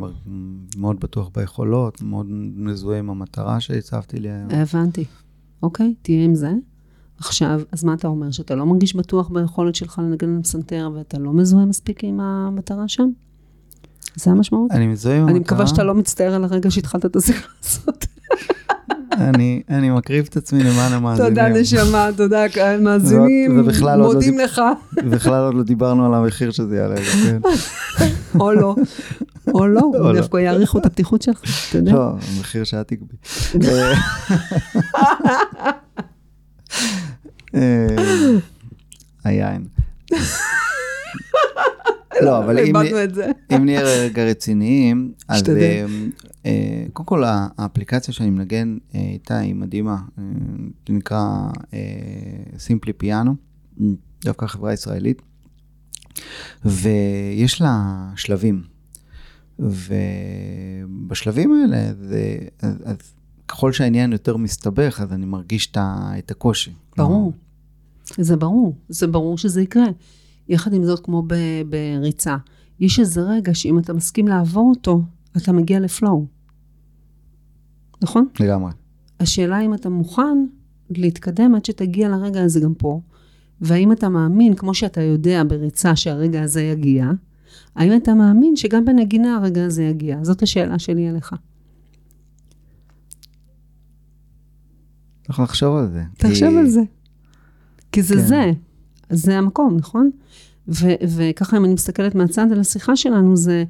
מאוד 0.77 1.01
בטוח 1.01 1.31
ביכולות, 1.35 2.03
מאוד 2.03 2.27
מזוהה 2.57 2.99
עם 2.99 3.11
המטרה 3.11 3.61
שהצבתי 3.61 4.21
לי 4.21 4.31
היום. 4.31 4.51
הבנתי. 4.51 5.05
אוקיי, 5.63 5.95
תהיה 6.03 6.25
עם 6.25 6.35
זה. 6.35 6.53
עכשיו, 7.19 7.61
אז 7.73 7.85
מה 7.85 7.95
אתה 7.95 8.09
אומר? 8.09 8.31
שאתה 8.31 8.55
לא 8.55 8.67
מרגיש 8.67 8.97
בטוח 8.97 9.29
ביכולת 9.29 9.75
שלך 9.75 9.99
לנגן 9.99 10.37
על 10.37 10.43
פסנתר 10.43 10.91
ואתה 10.95 11.19
לא 11.19 11.33
מזוהה 11.33 11.65
מספיק 11.65 12.05
עם 12.05 12.21
המטרה 12.21 12.89
שם? 12.89 13.09
זה 14.17 14.31
המשמעות? 14.31 14.71
אני 14.71 14.87
מזוהה 14.87 15.17
עם 15.17 15.23
המטרה. 15.23 15.37
אני 15.37 15.41
מקווה 15.41 15.67
שאתה 15.67 15.85
לא 15.85 15.95
מצטער 15.95 16.35
על 16.35 16.45
הרגע 16.45 16.71
שהתחלת 16.71 17.07
את 17.07 17.17
השיחה 17.17 17.49
הזאת. 17.65 18.05
אני, 19.13 19.63
אני 19.69 19.91
מקריב 19.91 20.27
את 20.31 20.37
עצמי 20.37 20.63
למען 20.63 20.93
המאזינים. 20.93 21.31
תודה 21.31 21.49
נשמה, 21.49 22.09
תודה 22.17 22.49
קהל 22.55 22.81
מאזינים, 22.81 23.59
לא 23.83 23.97
מודים 23.97 24.39
לך, 24.39 24.63
בכלל 25.11 25.45
עוד 25.45 25.55
לא 25.55 25.63
דיברנו 25.63 26.07
על 26.07 26.15
המחיר 26.15 26.51
שזה 26.51 26.77
יעלה 26.77 26.97
כן. 26.97 27.39
או 28.41 28.53
לא, 28.53 28.75
או 29.55 29.67
לא, 29.67 29.81
או 29.95 30.13
לא. 30.13 30.21
דווקא 30.21 30.37
יעריכו 30.37 30.79
את 30.79 30.87
הפתיחות 30.87 31.23
שלך, 31.23 31.41
אתה 31.69 31.79
יודע. 31.79 31.93
לא, 31.93 32.11
המחיר 32.37 32.65
שאת 32.65 32.89
תקבי. 32.89 33.17
אה, 33.69 33.93
אה, 37.55 37.97
היין. 39.25 39.65
לא, 42.23 42.39
אבל 42.39 42.59
אם- 42.59 43.65
נהיה 43.65 43.81
רגע 43.83 44.25
רציניים, 44.25 45.13
אז. 45.29 45.43
אה, 46.47 46.85
קודם 46.93 47.07
כל 47.07 47.23
האפליקציה 47.27 48.15
שאני 48.15 48.31
מנגן 48.31 48.77
איתה 48.95 49.39
היא 49.39 49.55
מדהימה, 49.55 49.97
זה 50.89 50.95
נקרא 50.95 51.27
סימפלי 52.59 52.93
פיאנו, 52.93 53.35
דווקא 54.25 54.47
חברה 54.47 54.73
ישראלית, 54.73 55.23
ויש 56.65 57.61
לה 57.61 57.83
שלבים, 58.17 58.63
ובשלבים 59.59 61.53
האלה, 61.53 61.95
זה, 61.95 62.39
אז, 62.63 62.75
אז 62.85 62.97
ככל 63.49 63.73
שהעניין 63.73 64.13
יותר 64.13 64.37
מסתבך, 64.37 65.01
אז 65.01 65.13
אני 65.13 65.27
מרגיש 65.27 65.67
את 65.67 65.79
את 66.19 66.31
הקושי. 66.31 66.73
ברור. 66.97 67.33
זה 68.19 68.37
ברור, 68.37 68.77
זה 68.89 69.07
ברור 69.07 69.39
שזה 69.39 69.63
יקרה. 69.63 69.87
יחד 70.49 70.73
עם 70.75 70.85
זאת, 70.85 71.01
כמו 71.05 71.23
ב- 71.27 71.63
בריצה, 71.69 72.37
יש 72.81 73.01
איזה 73.01 73.21
רגע 73.21 73.55
שאם 73.55 73.79
אתה 73.79 73.93
מסכים 73.93 74.29
לעבור 74.29 74.71
אותו, 74.71 75.03
אתה 75.37 75.53
מגיע 75.53 75.81
לפלואו. 75.81 76.27
נכון? 78.03 78.27
לגמרי. 78.41 78.73
השאלה 79.21 79.61
אם 79.61 79.75
אתה 79.75 79.89
מוכן 79.89 80.47
להתקדם 80.91 81.55
עד 81.55 81.65
שתגיע 81.65 82.09
לרגע 82.09 82.43
הזה 82.43 82.61
גם 82.61 82.75
פה, 82.75 83.01
והאם 83.61 83.93
אתה 83.93 84.09
מאמין, 84.09 84.55
כמו 84.55 84.75
שאתה 84.75 85.03
יודע 85.03 85.43
בריצה 85.49 85.97
שהרגע 85.97 86.43
הזה 86.43 86.63
יגיע, 86.63 87.11
האם 87.77 87.97
אתה 87.97 88.15
מאמין 88.15 88.57
שגם 88.57 88.85
בנגינה 88.85 89.37
הרגע 89.37 89.65
הזה 89.65 89.83
יגיע? 89.85 90.19
זאת 90.25 90.43
השאלה 90.43 90.79
שלי 90.79 91.11
אליך. 91.11 91.35
צריך 95.27 95.41
לחשוב 95.41 95.77
על 95.77 95.87
זה. 95.93 96.03
תחשוב 96.19 96.49
כי- 96.51 96.59
על 96.59 96.67
זה. 96.69 96.81
כי 97.93 98.03
זה 98.03 98.15
כן. 98.15 98.21
זה, 98.21 98.51
זה 99.11 99.39
המקום, 99.39 99.77
נכון? 99.77 100.11
ו- 100.69 100.95
וככה 101.17 101.57
אם 101.57 101.65
אני 101.65 101.75
מסתכלת 101.75 102.15
מהצד 102.15 102.53
על 102.53 102.61
השיחה 102.61 102.97
שלנו, 102.97 103.37
זה, 103.37 103.65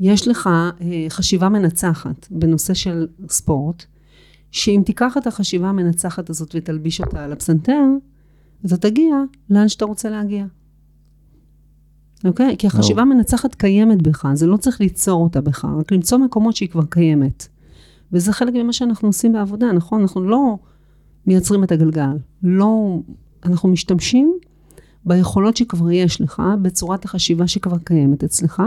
יש 0.00 0.28
לך 0.28 0.46
אה, 0.46 0.74
חשיבה 1.08 1.48
מנצחת 1.48 2.26
בנושא 2.30 2.74
של 2.74 3.06
ספורט, 3.28 3.84
שאם 4.50 4.82
תיקח 4.86 5.16
את 5.18 5.26
החשיבה 5.26 5.68
המנצחת 5.68 6.30
הזאת 6.30 6.50
ותלביש 6.54 7.00
אותה 7.00 7.24
על 7.24 7.32
הפסנתר, 7.32 7.82
אתה 8.66 8.76
תגיע 8.76 9.14
לאן 9.50 9.68
שאתה 9.68 9.84
רוצה 9.84 10.10
להגיע. 10.10 10.44
אוקיי? 12.24 12.56
כי 12.58 12.66
החשיבה 12.66 13.02
המנצחת 13.02 13.54
קיימת 13.54 14.02
בך, 14.02 14.26
זה 14.34 14.46
לא 14.46 14.56
צריך 14.56 14.80
ליצור 14.80 15.22
אותה 15.22 15.40
בך, 15.40 15.64
רק 15.80 15.92
למצוא 15.92 16.18
מקומות 16.18 16.56
שהיא 16.56 16.68
כבר 16.68 16.84
קיימת. 16.84 17.48
וזה 18.12 18.32
חלק 18.32 18.54
ממה 18.54 18.72
שאנחנו 18.72 19.08
עושים 19.08 19.32
בעבודה, 19.32 19.72
נכון? 19.72 20.00
אנחנו 20.00 20.22
לא 20.22 20.56
מייצרים 21.26 21.64
את 21.64 21.72
הגלגל. 21.72 22.16
לא, 22.42 22.98
אנחנו 23.44 23.68
משתמשים 23.68 24.38
ביכולות 25.04 25.56
שכבר 25.56 25.90
יש 25.90 26.20
לך, 26.20 26.42
בצורת 26.62 27.04
החשיבה 27.04 27.46
שכבר 27.46 27.78
קיימת 27.78 28.24
אצלך. 28.24 28.62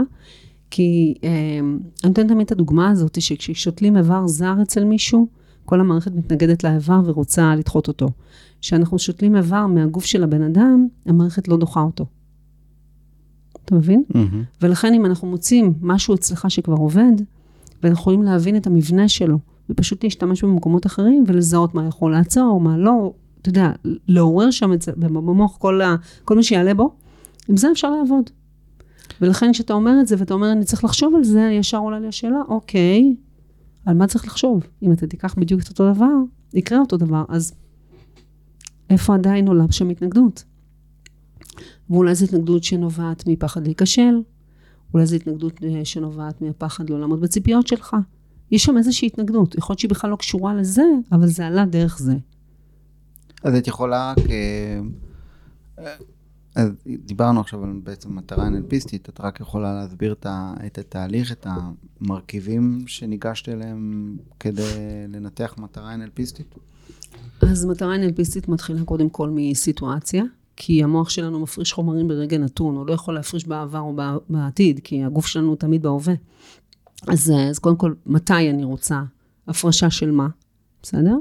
כי 0.70 1.14
אה, 1.24 1.30
אני 2.04 2.08
נותנת 2.08 2.28
תמיד 2.28 2.44
את 2.46 2.52
הדוגמה 2.52 2.90
הזאת, 2.90 3.22
שכששותלים 3.22 3.96
איבר 3.96 4.26
זר 4.26 4.54
אצל 4.62 4.84
מישהו, 4.84 5.26
כל 5.64 5.80
המערכת 5.80 6.12
מתנגדת 6.14 6.64
לאיבר 6.64 7.00
ורוצה 7.04 7.54
לדחות 7.56 7.88
אותו. 7.88 8.08
כשאנחנו 8.60 8.98
שותלים 8.98 9.36
איבר 9.36 9.66
מהגוף 9.66 10.04
של 10.04 10.22
הבן 10.22 10.42
אדם, 10.42 10.86
המערכת 11.06 11.48
לא 11.48 11.56
דוחה 11.56 11.80
אותו. 11.80 12.06
אתה 13.64 13.74
מבין? 13.74 14.02
מהמם. 14.14 14.42
ולכן 14.62 14.94
אם 14.94 15.06
אנחנו 15.06 15.28
מוצאים 15.28 15.74
משהו 15.80 16.14
אצלך 16.14 16.50
שכבר 16.50 16.76
עובד, 16.76 17.12
ואנחנו 17.82 18.00
יכולים 18.00 18.22
להבין 18.22 18.56
את 18.56 18.66
המבנה 18.66 19.08
שלו, 19.08 19.38
ופשוט 19.70 20.04
להשתמש 20.04 20.44
במקומות 20.44 20.86
אחרים 20.86 21.24
ולזהות 21.26 21.74
מה 21.74 21.86
יכול 21.86 22.12
לעצור, 22.12 22.60
מה 22.60 22.78
לא, 22.78 23.12
אתה 23.40 23.48
יודע, 23.48 23.72
לעורר 24.08 24.50
שם 24.50 24.72
את 24.72 24.82
זה 24.82 24.92
במוח 24.96 25.56
כל, 25.56 25.80
ה, 25.80 25.96
כל 26.24 26.36
מה 26.36 26.42
שיעלה 26.42 26.74
בו, 26.74 26.94
עם 27.48 27.56
זה 27.56 27.72
אפשר 27.72 27.90
לעבוד. 27.90 28.30
ולכן 29.20 29.52
כשאתה 29.52 29.72
אומר 29.72 30.00
את 30.00 30.06
זה 30.06 30.16
ואתה 30.18 30.34
אומר 30.34 30.52
אני 30.52 30.64
צריך 30.64 30.84
לחשוב 30.84 31.14
על 31.14 31.24
זה, 31.24 31.40
ישר 31.40 31.78
עולה 31.78 32.00
לי 32.00 32.08
השאלה, 32.08 32.40
אוקיי, 32.48 33.14
על 33.86 33.96
מה 33.96 34.06
צריך 34.06 34.24
לחשוב? 34.24 34.66
אם 34.82 34.92
אתה 34.92 35.06
תיקח 35.06 35.34
בדיוק 35.38 35.62
את 35.62 35.68
אותו 35.68 35.92
דבר, 35.92 36.14
יקרה 36.54 36.78
אותו 36.78 36.96
דבר, 36.96 37.24
אז 37.28 37.54
איפה 38.90 39.14
עדיין 39.14 39.48
עולה 39.48 39.64
שם 39.70 39.88
התנגדות? 39.88 40.44
ואולי 41.92 42.14
זו 42.14 42.24
התנגדות 42.24 42.64
שנובעת 42.64 43.26
מפחד 43.26 43.66
להיכשל, 43.66 44.22
אולי 44.94 45.06
זו 45.06 45.16
התנגדות 45.16 45.64
אה, 45.64 45.84
שנובעת 45.84 46.42
מהפחד 46.42 46.90
לא 46.90 47.00
לעמוד 47.00 47.20
בציפיות 47.20 47.66
שלך. 47.66 47.96
יש 48.50 48.64
שם 48.64 48.76
איזושהי 48.76 49.06
התנגדות, 49.06 49.54
יכול 49.54 49.72
להיות 49.72 49.78
שהיא 49.80 49.90
בכלל 49.90 50.10
לא 50.10 50.16
קשורה 50.16 50.54
לזה, 50.54 50.82
אבל 51.12 51.26
זה 51.26 51.46
עלה 51.46 51.64
דרך 51.64 51.98
זה. 51.98 52.14
אז 53.42 53.54
את 53.54 53.66
יכולה, 53.66 54.14
כ... 54.16 54.30
אז 56.54 56.68
דיברנו 57.04 57.40
עכשיו 57.40 57.64
על 57.64 57.80
בעצם 57.82 58.16
מטרה 58.16 58.48
NLPיסטית, 58.48 59.08
את 59.08 59.20
רק 59.20 59.40
יכולה 59.40 59.74
להסביר 59.74 60.12
את, 60.12 60.26
ה... 60.26 60.54
את 60.66 60.78
התהליך, 60.78 61.32
את 61.32 61.46
המרכיבים 62.00 62.84
שניגשת 62.86 63.48
אליהם 63.48 64.16
כדי 64.40 64.62
לנתח 65.08 65.54
מטרה 65.58 65.94
NLPיסטית? 65.94 66.58
אז 67.42 67.64
מטרה 67.64 67.96
NLPיסטית 67.96 68.48
מתחילה 68.48 68.84
קודם 68.84 69.08
כל 69.08 69.30
מסיטואציה, 69.32 70.24
כי 70.56 70.84
המוח 70.84 71.08
שלנו 71.08 71.40
מפריש 71.40 71.72
חומרים 71.72 72.08
ברגע 72.08 72.38
נתון, 72.38 72.76
הוא 72.76 72.86
לא 72.86 72.92
יכול 72.92 73.14
להפריש 73.14 73.46
בעבר 73.46 73.80
או 73.80 73.92
בע- 73.92 74.16
בעתיד, 74.30 74.80
כי 74.84 75.04
הגוף 75.04 75.26
שלנו 75.26 75.48
הוא 75.48 75.56
תמיד 75.56 75.82
בהווה. 75.82 76.14
אז, 77.08 77.32
אז 77.50 77.58
קודם 77.58 77.76
כל, 77.76 77.94
מתי 78.06 78.50
אני 78.50 78.64
רוצה 78.64 79.02
הפרשה 79.48 79.90
של 79.90 80.10
מה, 80.10 80.28
בסדר? 80.82 81.16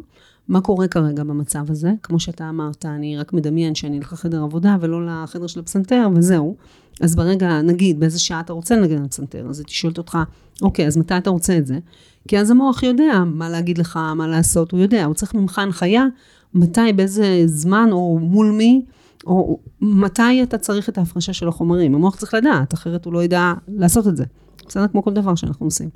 מה 0.47 0.61
קורה 0.61 0.87
כרגע 0.87 1.23
במצב 1.23 1.71
הזה? 1.71 1.91
כמו 2.03 2.19
שאתה 2.19 2.49
אמרת, 2.49 2.85
אני 2.85 3.17
רק 3.17 3.33
מדמיין 3.33 3.75
שאני 3.75 3.97
אלך 3.97 4.13
לחדר 4.13 4.43
עבודה 4.43 4.77
ולא 4.81 5.05
לחדר 5.05 5.47
של 5.47 5.59
הפסנתר, 5.59 6.07
וזהו. 6.15 6.55
אז 7.01 7.15
ברגע, 7.15 7.61
נגיד, 7.61 7.99
באיזה 7.99 8.19
שעה 8.19 8.39
אתה 8.39 8.53
רוצה 8.53 8.75
לנגן 8.75 8.97
על 8.97 9.05
הפסנתר, 9.05 9.45
אז 9.49 9.59
היא 9.59 9.65
שואלת 9.67 9.97
אותך, 9.97 10.17
אוקיי, 10.61 10.87
אז 10.87 10.97
מתי 10.97 11.17
אתה 11.17 11.29
רוצה 11.29 11.57
את 11.57 11.67
זה? 11.67 11.79
כי 12.27 12.39
אז 12.39 12.51
המוח 12.51 12.83
יודע 12.83 13.23
מה 13.25 13.49
להגיד 13.49 13.77
לך, 13.77 13.99
מה 14.15 14.27
לעשות, 14.27 14.71
הוא 14.71 14.79
יודע, 14.79 15.05
הוא 15.05 15.13
צריך 15.13 15.33
ממך 15.35 15.59
הנחיה, 15.59 16.05
מתי, 16.53 16.93
באיזה 16.95 17.43
זמן, 17.45 17.89
או 17.91 18.19
מול 18.21 18.51
מי, 18.51 18.85
או 19.25 19.59
מתי 19.81 20.43
אתה 20.43 20.57
צריך 20.57 20.89
את 20.89 20.97
ההפרשה 20.97 21.33
של 21.33 21.47
החומרים. 21.47 21.95
המוח 21.95 22.15
צריך 22.15 22.33
לדעת, 22.33 22.73
אחרת 22.73 23.05
הוא 23.05 23.13
לא 23.13 23.23
ידע 23.23 23.53
לעשות 23.67 24.07
את 24.07 24.17
זה. 24.17 24.25
בסדר? 24.67 24.87
כמו 24.87 25.03
כל 25.03 25.13
דבר 25.13 25.35
שאנחנו 25.35 25.65
עושים. 25.65 25.89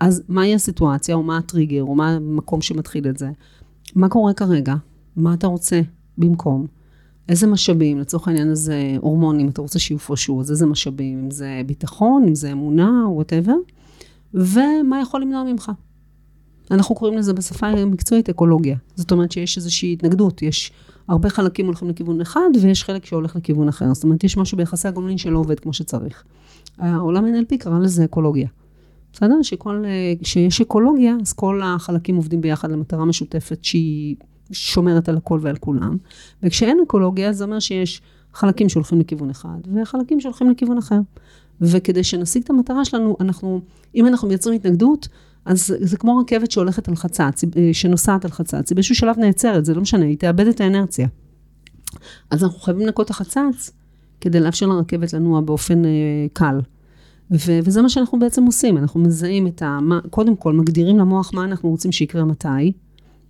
אז 0.00 0.22
מהי 0.28 0.54
הסיטואציה, 0.54 1.14
או 1.14 1.22
מה 1.22 1.38
הטריגר, 1.38 1.82
או 1.82 1.94
מה 1.94 2.10
המקום 2.10 2.60
שמתחיל 2.60 3.08
את 3.08 3.18
זה? 3.18 3.30
מה 3.94 4.08
קורה 4.08 4.34
כרגע? 4.34 4.74
מה 5.16 5.34
אתה 5.34 5.46
רוצה 5.46 5.80
במקום? 6.18 6.66
איזה 7.28 7.46
משאבים, 7.46 7.98
לצורך 7.98 8.28
העניין 8.28 8.50
הזה 8.50 8.96
הורמונים, 9.00 9.48
אתה 9.48 9.60
רוצה 9.60 9.78
שיופרשו, 9.78 10.40
אז 10.40 10.50
איזה 10.50 10.66
משאבים, 10.66 11.18
אם 11.18 11.30
זה 11.30 11.62
ביטחון, 11.66 12.24
אם 12.28 12.34
זה 12.34 12.52
אמונה, 12.52 13.04
whatever, 13.08 13.56
ומה 14.34 15.00
יכול 15.02 15.20
למנוע 15.22 15.44
ממך. 15.44 15.72
אנחנו 16.70 16.94
קוראים 16.94 17.18
לזה 17.18 17.32
בשפה 17.32 17.66
המקצועית 17.66 18.28
אקולוגיה. 18.28 18.76
זאת 18.94 19.12
אומרת 19.12 19.32
שיש 19.32 19.56
איזושהי 19.56 19.92
התנגדות, 19.92 20.42
יש 20.42 20.72
הרבה 21.08 21.30
חלקים 21.30 21.66
הולכים 21.66 21.88
לכיוון 21.88 22.20
אחד, 22.20 22.50
ויש 22.62 22.84
חלק 22.84 23.06
שהולך 23.06 23.36
לכיוון 23.36 23.68
אחר. 23.68 23.94
זאת 23.94 24.04
אומרת, 24.04 24.24
יש 24.24 24.36
משהו 24.36 24.56
ביחסי 24.56 24.88
הגומלין 24.88 25.18
שלא 25.18 25.38
עובד 25.38 25.60
כמו 25.60 25.72
שצריך. 25.72 26.24
העולם 26.78 27.24
NLP 27.26 27.56
קרא 27.58 27.78
לזה 27.78 28.04
אקולוגיה. 28.04 28.48
בסדר? 29.12 29.34
אה, 29.66 30.12
כשיש 30.22 30.60
אקולוגיה, 30.60 31.16
אז 31.22 31.32
כל 31.32 31.60
החלקים 31.64 32.16
עובדים 32.16 32.40
ביחד 32.40 32.70
למטרה 32.70 33.04
משותפת 33.04 33.64
שהיא 33.64 34.16
שומרת 34.52 35.08
על 35.08 35.16
הכל 35.16 35.38
ועל 35.42 35.56
כולם. 35.56 35.96
וכשאין 36.42 36.78
אקולוגיה, 36.86 37.32
זה 37.32 37.44
אומר 37.44 37.58
שיש 37.58 38.02
חלקים 38.34 38.68
שהולכים 38.68 39.00
לכיוון 39.00 39.30
אחד, 39.30 39.58
וחלקים 39.74 40.20
שהולכים 40.20 40.50
לכיוון 40.50 40.78
אחר. 40.78 40.98
וכדי 41.60 42.04
שנשיג 42.04 42.42
את 42.42 42.50
המטרה 42.50 42.84
שלנו, 42.84 43.16
אנחנו, 43.20 43.60
אם 43.94 44.06
אנחנו 44.06 44.28
מייצרים 44.28 44.56
התנגדות, 44.56 45.08
אז 45.46 45.74
זה, 45.80 45.96
כמו 45.96 46.18
רכבת 46.18 46.50
שהולכת 46.50 46.88
על 46.88 46.96
חצץ, 46.96 47.44
אה, 47.44 47.70
שנוסעת 47.72 48.24
על 48.24 48.30
חצץ, 48.30 48.70
היא 48.70 48.76
באיזשהו 48.76 48.94
שלב 48.94 49.18
נעצרת, 49.18 49.64
זה 49.64 49.74
לא 49.74 49.80
משנה, 49.80 50.04
היא 50.04 50.18
תאבד 50.18 50.46
את 50.46 50.60
האנרציה. 50.60 51.08
אז 52.30 52.44
אנחנו 52.44 52.58
חייבים 52.58 52.86
לנקות 52.86 53.06
את 53.06 53.10
החצץ, 53.10 53.70
כדי 54.20 54.40
לאפשר 54.40 54.66
לרכבת 54.66 55.12
לנוע 55.12 55.40
באופן 55.40 55.84
אה, 55.84 55.90
קל. 56.32 56.60
ו- 57.30 57.58
וזה 57.64 57.82
מה 57.82 57.88
שאנחנו 57.88 58.18
בעצם 58.18 58.44
עושים, 58.44 58.78
אנחנו 58.78 59.00
מזהים 59.00 59.46
את 59.46 59.62
ה... 59.62 59.78
קודם 60.10 60.36
כל, 60.36 60.52
מגדירים 60.52 60.98
למוח 60.98 61.34
מה 61.34 61.44
אנחנו 61.44 61.70
רוצים 61.70 61.92
שיקרה 61.92 62.24
מתי, 62.24 62.72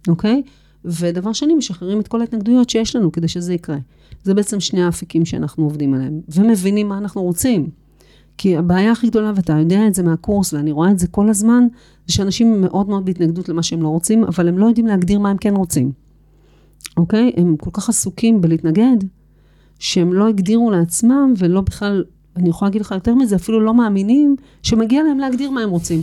אוקיי? 0.09 0.43
ודבר 0.85 1.33
שני, 1.33 1.55
משחררים 1.55 2.01
את 2.01 2.09
כל 2.09 2.21
ההתנגדויות 2.21 2.71
שיש 2.71 2.97
לנו 2.97 3.13
כדי 3.13 3.29
שזה 3.29 3.55
יקרה. 3.55 3.77
זה 4.25 4.35
בעצם 4.35 4.61
שני 4.61 4.83
האפיקים 4.83 5.25
שאנחנו 5.25 5.65
עובדים 5.65 5.95
עליהם, 5.95 6.21
ומבינים 6.29 6.89
מה 6.89 6.99
אנחנו 6.99 7.23
רוצים. 7.23 7.71
כי 8.39 8.57
הבעיה 8.57 8.93
הכי 8.93 9.07
גדולה, 9.09 9.33
ואתה 9.37 9.53
יודע 9.53 9.87
את 9.87 9.95
זה 9.95 10.03
מהקורס, 10.03 10.53
ואני 10.53 10.73
רואה 10.73 10.91
את 10.91 10.99
זה 10.99 11.07
כל 11.07 11.29
הזמן, 11.29 11.67
זה 12.07 12.13
שאנשים 12.13 12.61
מאוד 12.61 12.89
מאוד 12.89 13.05
בהתנגדות 13.05 13.49
למה 13.49 13.63
שהם 13.63 13.83
לא 13.83 13.89
רוצים, 13.89 14.25
אבל 14.25 14.49
הם 14.49 14.59
לא 14.59 14.67
יודעים 14.67 14.87
להגדיר 14.87 15.19
מה 15.19 15.31
הם 15.31 15.37
כן 15.37 15.55
רוצים. 15.57 15.93
אוקיי? 16.97 17.33
הם 17.37 17.57
כל 17.57 17.71
כך 17.73 17.89
עסוקים 17.89 18.41
בלהתנגד, 18.41 18.97
שהם 19.79 20.13
לא 20.13 20.29
הגדירו 20.29 20.71
לעצמם, 20.71 21.35
ולא 21.39 21.61
בכלל, 21.61 22.05
אני 22.37 22.49
יכולה 22.49 22.69
להגיד 22.69 22.81
לך 22.81 22.91
יותר 22.91 23.15
מזה, 23.15 23.37
אפילו 23.37 23.61
לא 23.61 23.75
מאמינים 23.75 24.37
שמגיע 24.63 25.03
להם 25.03 25.19
להגדיר 25.19 25.51
מה 25.51 25.61
הם 25.61 25.71
רוצים. 25.71 26.03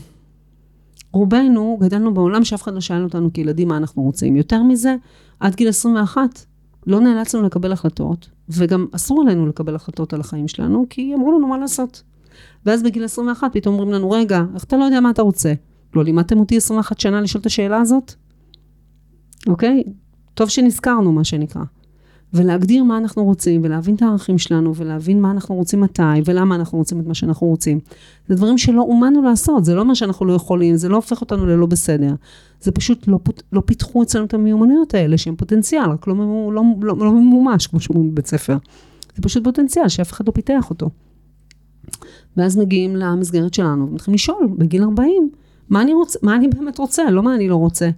רובנו 1.12 1.78
גדלנו 1.82 2.14
בעולם 2.14 2.44
שאף 2.44 2.64
אחד 2.64 2.74
לא 2.74 2.82
שאל 2.82 3.04
אותנו 3.04 3.34
כילדים 3.34 3.68
מה 3.68 3.78
אנחנו 3.78 4.04
רוצים. 4.04 4.36
יותר 4.36 4.64
מזה, 4.64 4.96
עד 5.40 5.56
גיל 5.56 5.70
21 5.70 6.46
לא 6.88 7.00
נאלצנו 7.00 7.42
לקבל 7.42 7.72
החלטות, 7.72 8.30
וגם 8.50 8.86
אסור 8.92 9.22
עלינו 9.22 9.48
לקבל 9.48 9.76
החלטות 9.76 10.14
על 10.14 10.20
החיים 10.20 10.48
שלנו, 10.48 10.86
כי 10.90 11.16
אמרו 11.16 11.32
לנו 11.32 11.48
מה 11.48 11.58
לעשות. 11.58 12.04
ואז 12.66 12.84
בגיל 12.84 13.04
21 13.04 13.50
פתאום 13.54 13.74
אומרים 13.76 13.92
לנו, 13.92 14.12
רגע, 14.12 14.44
איך 14.56 14.64
אתה 14.64 14.78
לא 14.78 14.84
יודע 14.84 15.00
מה 15.00 15.10
אתה 15.10 15.22
רוצה? 15.22 15.54
לא 15.96 16.04
לימדתם 16.04 16.40
אותי 16.40 16.58
21 16.58 17.00
שנה 17.00 17.22
לשאול 17.22 17.42
את 17.42 17.46
השאלה 17.46 17.78
הזאת? 17.82 18.14
אוקיי? 19.48 19.84
טוב 20.34 20.50
שנזכרנו, 20.50 21.12
מה 21.12 21.24
שנקרא. 21.24 21.62
ולהגדיר 22.34 22.84
מה 22.84 22.98
אנחנו 22.98 23.24
רוצים, 23.24 23.62
ולהבין 23.64 23.96
את 23.96 24.02
הערכים 24.02 24.38
שלנו, 24.38 24.76
ולהבין 24.76 25.22
מה 25.22 25.32
אנחנו 25.32 25.56
רוצים 25.56 25.82
מתי, 25.82 26.02
ולמה 26.26 26.56
אנחנו 26.56 26.78
רוצים 26.78 27.00
את 27.00 27.06
מה 27.08 27.14
שאנחנו 27.14 27.48
רוצים. 27.48 27.80
זה 28.28 28.36
דברים 28.36 28.58
שלא 28.58 28.82
אומנו 28.82 29.22
לעשות, 29.22 29.66
זה 29.66 29.76
לא 29.76 29.82
אומר 29.82 29.94
שאנחנו 29.94 30.26
לא 30.26 30.34
יכולים, 30.34 30.76
זה 30.76 30.90
לא 30.90 30.96
הופך 30.96 31.22
אותנו 31.22 31.46
ללא 31.46 31.66
בסדר. 31.66 32.14
זה 32.62 32.72
פשוט 32.72 33.08
לא, 33.08 33.20
פות- 33.24 33.44
לא 33.52 33.62
פיתחו 33.66 34.04
אצלנו 34.04 34.26
את 34.26 34.34
המיומנויות 34.34 34.94
האלה, 34.94 35.18
שהם 35.18 35.36
פוטנציאל, 35.36 35.90
רק 35.90 36.08
לא, 36.08 36.16
ממו- 36.16 36.52
לא, 36.52 36.64
לא, 36.82 36.98
לא 36.98 37.12
ממומש, 37.12 37.68
כמו 37.68 37.80
שאומרים 37.80 38.12
בבית 38.12 38.28
ספר. 38.28 38.58
זה 39.16 39.22
פשוט 39.22 39.44
פוטנציאל 39.44 39.88
שאף 39.90 40.12
אחד 40.12 40.28
לא 40.28 40.32
פיתח 40.32 40.70
אותו. 40.70 40.90
ואז 42.38 42.58
מגיעים 42.58 42.96
למסגרת 42.96 43.54
שלנו, 43.54 43.90
ומתחילים 43.90 44.16
לשאול, 44.16 44.50
בגיל 44.58 44.84
40, 44.84 45.30
מה 45.70 45.82
אני, 45.82 45.94
רוצה, 45.94 46.20
מה 46.22 46.36
אני 46.36 46.48
באמת 46.48 46.78
רוצה, 46.78 47.12
לא 47.12 47.24
מה 47.24 47.36
אני 47.36 47.50
לא 47.50 47.56
רוצה. 47.56 47.90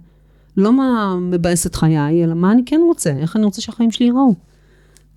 לא 0.56 0.72
מה 0.72 1.16
מבאס 1.20 1.66
את 1.66 1.74
חיי, 1.74 2.24
אלא 2.24 2.34
מה 2.34 2.52
אני 2.52 2.62
כן 2.66 2.80
רוצה, 2.86 3.10
איך 3.10 3.36
אני 3.36 3.44
רוצה 3.44 3.60
שהחיים 3.62 3.90
שלי 3.90 4.06
ייראו. 4.06 4.34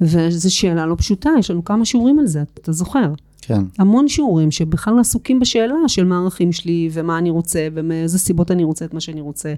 וזו 0.01 0.55
שאלה 0.55 0.85
לא 0.85 0.95
פשוטה, 0.95 1.29
יש 1.39 1.51
לנו 1.51 1.63
כמה 1.63 1.85
שיעורים 1.85 2.19
על 2.19 2.27
זה, 2.27 2.43
אתה 2.53 2.71
זוכר. 2.71 3.13
כן. 3.41 3.63
המון 3.77 4.07
שיעורים 4.07 4.51
שבכלל 4.51 4.99
עסוקים 4.99 5.39
בשאלה 5.39 5.75
של 5.87 6.03
מה 6.03 6.17
הערכים 6.17 6.51
שלי, 6.51 6.89
ומה 6.93 7.17
אני 7.17 7.29
רוצה, 7.29 7.67
ומאיזה 7.73 8.19
סיבות 8.19 8.51
אני 8.51 8.63
רוצה 8.63 8.85
את 8.85 8.93
מה 8.93 8.99
שאני 8.99 9.21
רוצה. 9.21 9.53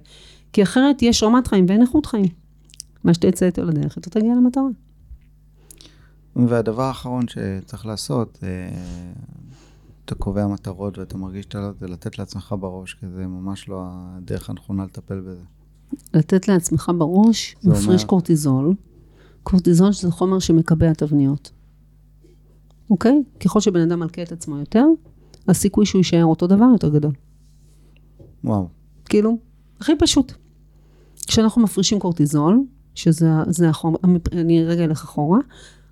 כי 0.54 0.63
אחרת 0.63 1.02
יש 1.02 1.24
רמת 1.24 1.47
חיים 1.47 1.65
ואין 1.67 1.82
איכות 1.82 2.06
חיים. 2.06 2.26
מה 3.04 3.13
שתצא 3.13 3.45
איתו 3.45 3.63
לדרך, 3.63 3.97
אתה 3.97 4.10
תגיע 4.10 4.36
למטרה. 4.36 4.63
והדבר 6.36 6.84
האחרון 6.84 7.26
שצריך 7.28 7.86
לעשות, 7.86 8.39
אה, 8.44 8.48
אתה 10.06 10.15
קובע 10.15 10.48
מטרות 10.48 10.98
ואתה 10.98 11.17
מרגיש 11.17 11.46
שאתה 11.46 11.60
לא, 11.60 11.72
זה 11.80 11.88
לתת 11.88 12.20
לעצמך 12.20 12.56
בראש, 12.60 12.94
כי 12.94 13.06
זה 13.10 13.28
ממש 13.28 13.70
לא 13.70 13.84
הדרך 13.89 14.50
הנכונה 14.50 14.84
לטפל 14.86 15.20
בזה. 15.20 15.44
לתת 16.13 16.48
לעצמך 16.48 16.91
בראש, 16.98 17.56
מפריש 17.63 17.86
אומר- 17.88 18.04
קורטיזול. 18.10 18.74
קורטיזול 19.44 19.94
זה 19.94 20.12
חומר 20.12 20.39
שמקבע 20.39 20.94
תבניות. 20.94 21.52
אוקיי? 22.89 23.24
ככל 23.39 23.60
שבן 23.60 23.82
אדם 23.82 24.00
מלכה 24.00 24.24
את 24.24 24.32
עצמו 24.32 24.58
יותר, 24.58 24.86
הסיכוי 25.48 25.86
שהוא 25.86 26.00
יישאר 26.00 26.26
אותו 26.26 26.48
דבר 26.48 26.65
יותר 26.74 26.89
גדול. 26.89 27.12
וואו. 28.44 28.67
כאילו, 29.06 29.38
הכי 29.80 29.91
פשוט. 30.00 30.34
כשאנחנו 31.28 31.62
מפרישים 31.62 32.00
קורטיזול, 32.00 32.63
שזה 32.96 33.30
זה 33.48 33.70
החומר, 33.70 33.98
אני 34.32 34.63
רגע 34.65 34.84
אלך 34.84 35.04
אחורה, 35.04 35.39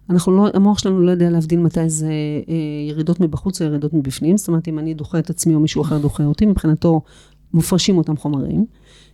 אנחנו 0.09 0.31
לא, 0.31 0.47
המוח 0.53 0.79
שלנו 0.79 1.01
לא 1.01 1.11
יודע 1.11 1.29
להבדיל 1.29 1.59
מתי 1.59 1.89
זה 1.89 2.11
אה, 2.49 2.89
ירידות 2.89 3.19
מבחוץ 3.19 3.61
או 3.61 3.67
ירידות 3.67 3.93
מבפנים, 3.93 4.37
זאת 4.37 4.47
אומרת, 4.47 4.67
אם 4.67 4.79
אני 4.79 4.93
דוחה 4.93 5.19
את 5.19 5.29
עצמי 5.29 5.55
או 5.55 5.59
מישהו 5.59 5.81
אחר 5.81 5.97
דוחה 5.97 6.23
אותי, 6.23 6.45
מבחינתו 6.45 7.01
מופרשים 7.53 7.97
אותם 7.97 8.17
חומרים. 8.17 8.65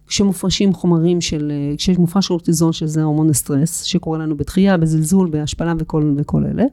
כשמופרשים 0.08 0.74
חומרים 0.74 1.22
של, 1.22 1.52
אה, 1.52 1.78
כשמופרש 1.78 2.28
קורטיזון 2.28 2.74
שזה 2.74 3.04
הורמון 3.04 3.30
הסטרס, 3.30 3.84
שקורה 3.84 4.18
לנו 4.18 4.38
בתחייה, 4.38 4.78
בזלזול, 4.78 5.30
בהשפלה 5.30 5.74
וכל, 5.80 6.14
וכל 6.18 6.44
אלה, 6.46 6.64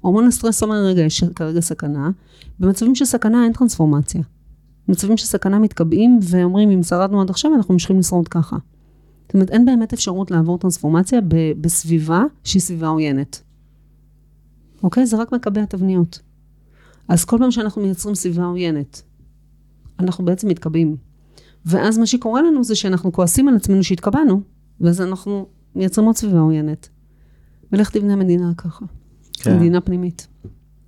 הורמון 0.00 0.26
הסטרס 0.26 0.62
אומר, 0.62 0.76
רגע, 0.84 1.02
יש 1.02 1.24
כרגע 1.24 1.60
סכנה. 1.60 2.10
במצבים 2.60 2.94
של 2.94 3.04
סכנה 3.04 3.44
אין 3.44 3.52
טרנספורמציה. 3.52 4.22
במצבים 4.88 5.16
של 5.16 5.26
סכנה 5.26 5.58
מתקבעים 5.58 6.18
ואומרים, 6.22 6.70
אם 6.70 6.82
שרדנו 6.82 7.20
עד 7.20 7.30
עכשיו, 7.30 7.54
אנחנו 7.54 7.74
ממשיכים 7.74 7.98
לשרוד 7.98 8.28
ככה. 8.28 8.56
זאת 9.26 9.34
אומרת, 9.34 9.50
אין 9.50 9.64
באמת 9.64 9.92
אפשרות 9.92 10.30
לעבור 10.30 10.58
טרנספורמציה 10.58 11.20
בסביבה 11.60 12.24
שהיא 12.44 12.62
סביבה 12.62 12.88
עוינת. 12.88 13.42
אוקיי? 14.82 15.06
זה 15.06 15.16
רק 15.16 15.32
מקבע 15.32 15.64
תבניות. 15.64 16.20
אז 17.08 17.24
כל 17.24 17.38
פעם 17.38 17.50
שאנחנו 17.50 17.82
מייצרים 17.82 18.14
סביבה 18.14 18.44
עוינת, 18.44 19.02
אנחנו 19.98 20.24
בעצם 20.24 20.48
מתקבעים. 20.48 20.96
ואז 21.66 21.98
מה 21.98 22.06
שקורה 22.06 22.42
לנו 22.42 22.64
זה 22.64 22.74
שאנחנו 22.74 23.12
כועסים 23.12 23.48
על 23.48 23.56
עצמנו 23.56 23.84
שהתקבענו, 23.84 24.40
ואז 24.80 25.00
אנחנו 25.00 25.46
מייצרים 25.74 26.06
עוד 26.06 26.16
סביבה 26.16 26.40
עוינת. 26.40 26.88
ולך 27.72 27.90
תבנה 27.90 28.16
מדינה 28.16 28.52
ככה. 28.56 28.84
כן. 29.32 29.56
מדינה 29.56 29.80
פנימית. 29.80 30.26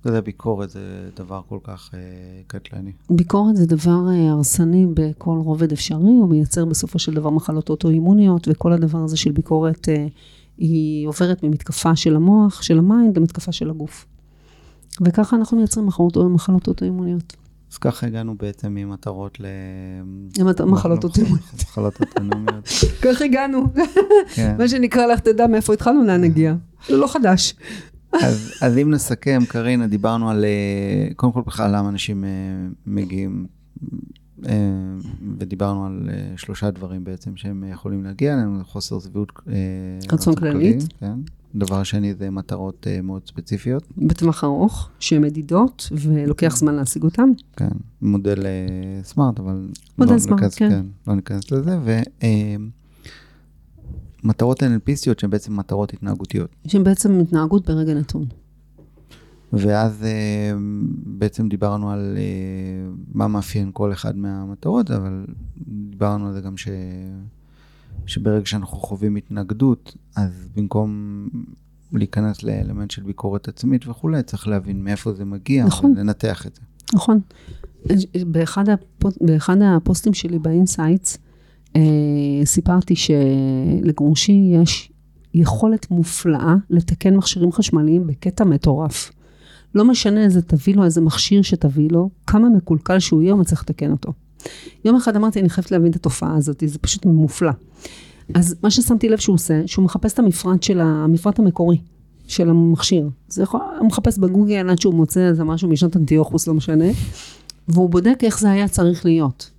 יודע, 0.05 0.21
ביקורת 0.21 0.69
זה 0.69 1.09
דבר 1.15 1.41
כל 1.49 1.59
כך 1.63 1.89
אה, 1.93 1.99
קטלני. 2.47 2.91
ביקורת 3.09 3.55
זה 3.55 3.65
דבר 3.65 4.09
אה, 4.09 4.29
הרסני 4.29 4.87
בכל 4.93 5.37
רובד 5.43 5.71
אפשרי, 5.71 6.03
הוא 6.03 6.29
מייצר 6.29 6.65
בסופו 6.65 6.99
של 6.99 7.13
דבר 7.13 7.29
מחלות 7.29 7.69
אוטואימוניות, 7.69 8.47
וכל 8.51 8.73
הדבר 8.73 8.99
הזה 8.99 9.17
של 9.17 9.31
ביקורת, 9.31 9.89
אה, 9.89 10.07
היא 10.57 11.07
עוברת 11.07 11.43
ממתקפה 11.43 11.95
של 11.95 12.15
המוח, 12.15 12.61
של 12.61 12.79
ה 12.79 12.85
mind, 12.85 13.17
למתקפה 13.17 13.51
של 13.51 13.69
הגוף. 13.69 14.05
וככה 15.01 15.35
אנחנו 15.35 15.57
מייצרים 15.57 15.85
מחלות, 15.85 16.17
מחלות 16.17 16.67
אוטואימוניות. 16.67 17.35
אז 17.71 17.77
ככה 17.77 18.07
הגענו 18.07 18.35
בעצם 18.37 18.73
ממטרות 18.73 19.39
ל... 19.39 19.45
מחלות 20.65 21.03
אוטואימוניות. 21.03 21.53
מחלות 21.63 21.99
אוטונומיות. 22.01 22.69
כך 23.01 23.21
הגענו. 23.21 23.63
כן. 24.35 24.55
מה 24.57 24.67
שנקרא, 24.67 25.05
לך 25.05 25.19
תדע 25.19 25.47
מאיפה 25.47 25.73
התחלנו, 25.73 26.03
לאן 26.03 26.21
נגיע. 26.21 26.55
זה 26.87 26.97
לא 26.97 27.07
חדש. 27.07 27.55
אז, 28.61 28.77
אם 28.81 28.91
נסכם, 28.91 29.39
קרינה, 29.47 29.87
דיברנו 29.87 30.29
על, 30.29 30.45
אה, 30.45 31.13
קודם 31.15 31.33
כל 31.33 31.41
בכלל 31.45 31.75
למה 31.75 31.89
אנשים 31.89 32.23
אה, 32.23 32.29
מגיעים, 32.85 33.45
ודיברנו 35.37 35.85
על 35.85 36.09
אה, 36.09 36.37
שלושה 36.37 36.71
דברים 36.71 37.03
בעצם 37.03 37.35
שהם 37.35 37.63
יכולים 37.71 38.03
להגיע 38.03 38.33
אליהם, 38.33 38.63
חוסר 38.63 38.99
שביעות 38.99 39.31
אה, 39.47 39.53
רצון 40.11 40.35
כללית. 40.35 40.83
כן. 40.99 41.19
דבר 41.55 41.83
שני 41.83 42.13
זה 42.13 42.29
מטרות 42.29 42.87
אה, 42.87 43.01
מאוד 43.01 43.21
ספציפיות, 43.27 43.83
בטווח 43.97 44.43
ארוך, 44.43 44.89
שהן 44.99 45.21
מדידות, 45.21 45.89
ולוקח 45.91 46.55
זמן 46.55 46.75
להשיג 46.75 47.03
אותן. 47.03 47.29
כן, 47.55 47.67
מודל 48.01 48.45
סמארט, 49.03 49.39
אבל 49.39 49.67
מודל 49.97 50.13
לא 50.13 50.19
סמארט, 50.19 50.41
ניכנס, 50.41 50.55
כן. 50.55 50.85
לא 51.07 51.15
ניכנס 51.15 51.51
לזה, 51.51 51.77
ומטרות 54.23 54.63
NLPיסטיות 54.63 55.19
שהן 55.19 55.29
בעצם 55.29 55.59
מטרות 55.59 55.93
התנהגותיות. 55.93 56.49
שהן 56.67 56.83
בעצם 56.83 57.19
התנהגות 57.19 57.69
ברגע 57.69 57.93
נתון. 57.93 58.25
ואז 59.53 60.03
אה, 60.03 60.51
בעצם 61.05 61.49
דיברנו 61.49 61.91
על 61.91 62.17
אה, 62.17 62.91
מה 63.13 63.27
מאפיין 63.27 63.69
כל 63.73 63.93
אחד 63.93 64.17
מהמטרות, 64.17 64.91
אבל 64.91 65.25
דיברנו 65.67 66.27
על 66.27 66.33
זה 66.33 66.41
גם 66.41 66.57
ש... 66.57 66.67
שברגע 68.05 68.45
שאנחנו 68.45 68.77
חווים 68.77 69.15
התנגדות, 69.15 69.97
אז 70.15 70.49
במקום 70.55 71.27
להיכנס 71.93 72.43
לאלמנט 72.43 72.91
של 72.91 73.03
ביקורת 73.03 73.47
עצמית 73.47 73.87
וכולי, 73.87 74.23
צריך 74.23 74.47
להבין 74.47 74.83
מאיפה 74.83 75.13
זה 75.13 75.25
מגיע, 75.25 75.65
נכון. 75.65 75.91
ולנתח 75.91 76.47
את 76.47 76.55
זה. 76.55 76.61
נכון. 76.93 77.19
באחד, 78.25 78.69
הפוסט, 78.69 79.17
באחד 79.21 79.57
הפוסטים 79.61 80.13
שלי 80.13 80.39
ב 80.39 80.47
insights, 80.47 81.17
אה, 81.75 81.81
סיפרתי 82.45 82.93
שלגרושי 82.95 84.51
יש 84.61 84.91
יכולת 85.33 85.91
מופלאה 85.91 86.55
לתקן 86.69 87.15
מכשירים 87.15 87.51
חשמליים 87.51 88.07
בקטע 88.07 88.43
מטורף. 88.43 89.11
לא 89.75 89.85
משנה 89.85 90.23
איזה 90.23 90.41
תביא 90.41 90.75
לו, 90.75 90.83
איזה 90.83 91.01
מכשיר 91.01 91.41
שתביא 91.41 91.87
לו, 91.91 92.09
כמה 92.27 92.49
מקולקל 92.49 92.99
שהוא 92.99 93.21
יהיה, 93.21 93.33
הוא 93.33 93.41
מצליח 93.41 93.61
לתקן 93.61 93.91
אותו. 93.91 94.13
יום 94.85 94.95
אחד 94.95 95.15
אמרתי, 95.15 95.39
אני 95.39 95.49
חייבת 95.49 95.71
להבין 95.71 95.91
את 95.91 95.95
התופעה 95.95 96.35
הזאת, 96.35 96.63
זה 96.65 96.79
פשוט 96.79 97.05
מופלא. 97.05 97.51
אז 98.33 98.55
מה 98.63 98.71
ששמתי 98.71 99.09
לב 99.09 99.17
שהוא 99.17 99.33
עושה, 99.33 99.61
שהוא 99.65 99.85
מחפש 99.85 100.13
את 100.13 100.19
המפרט 100.19 100.63
של 100.63 100.81
המפרט 100.81 101.39
המקורי 101.39 101.77
של 102.27 102.49
המכשיר. 102.49 103.09
זה 103.27 103.43
יכול, 103.43 103.59
הוא 103.79 103.87
מחפש 103.87 104.17
בגוגל 104.17 104.69
עד 104.69 104.79
שהוא 104.79 104.93
מוצא 104.93 105.27
איזה 105.27 105.43
משהו 105.43 105.69
משנות 105.69 105.97
אנטיוכוס, 105.97 106.47
לא 106.47 106.53
משנה, 106.53 106.85
והוא 107.67 107.89
בודק 107.89 108.19
איך 108.23 108.39
זה 108.39 108.51
היה 108.51 108.67
צריך 108.67 109.05
להיות. 109.05 109.51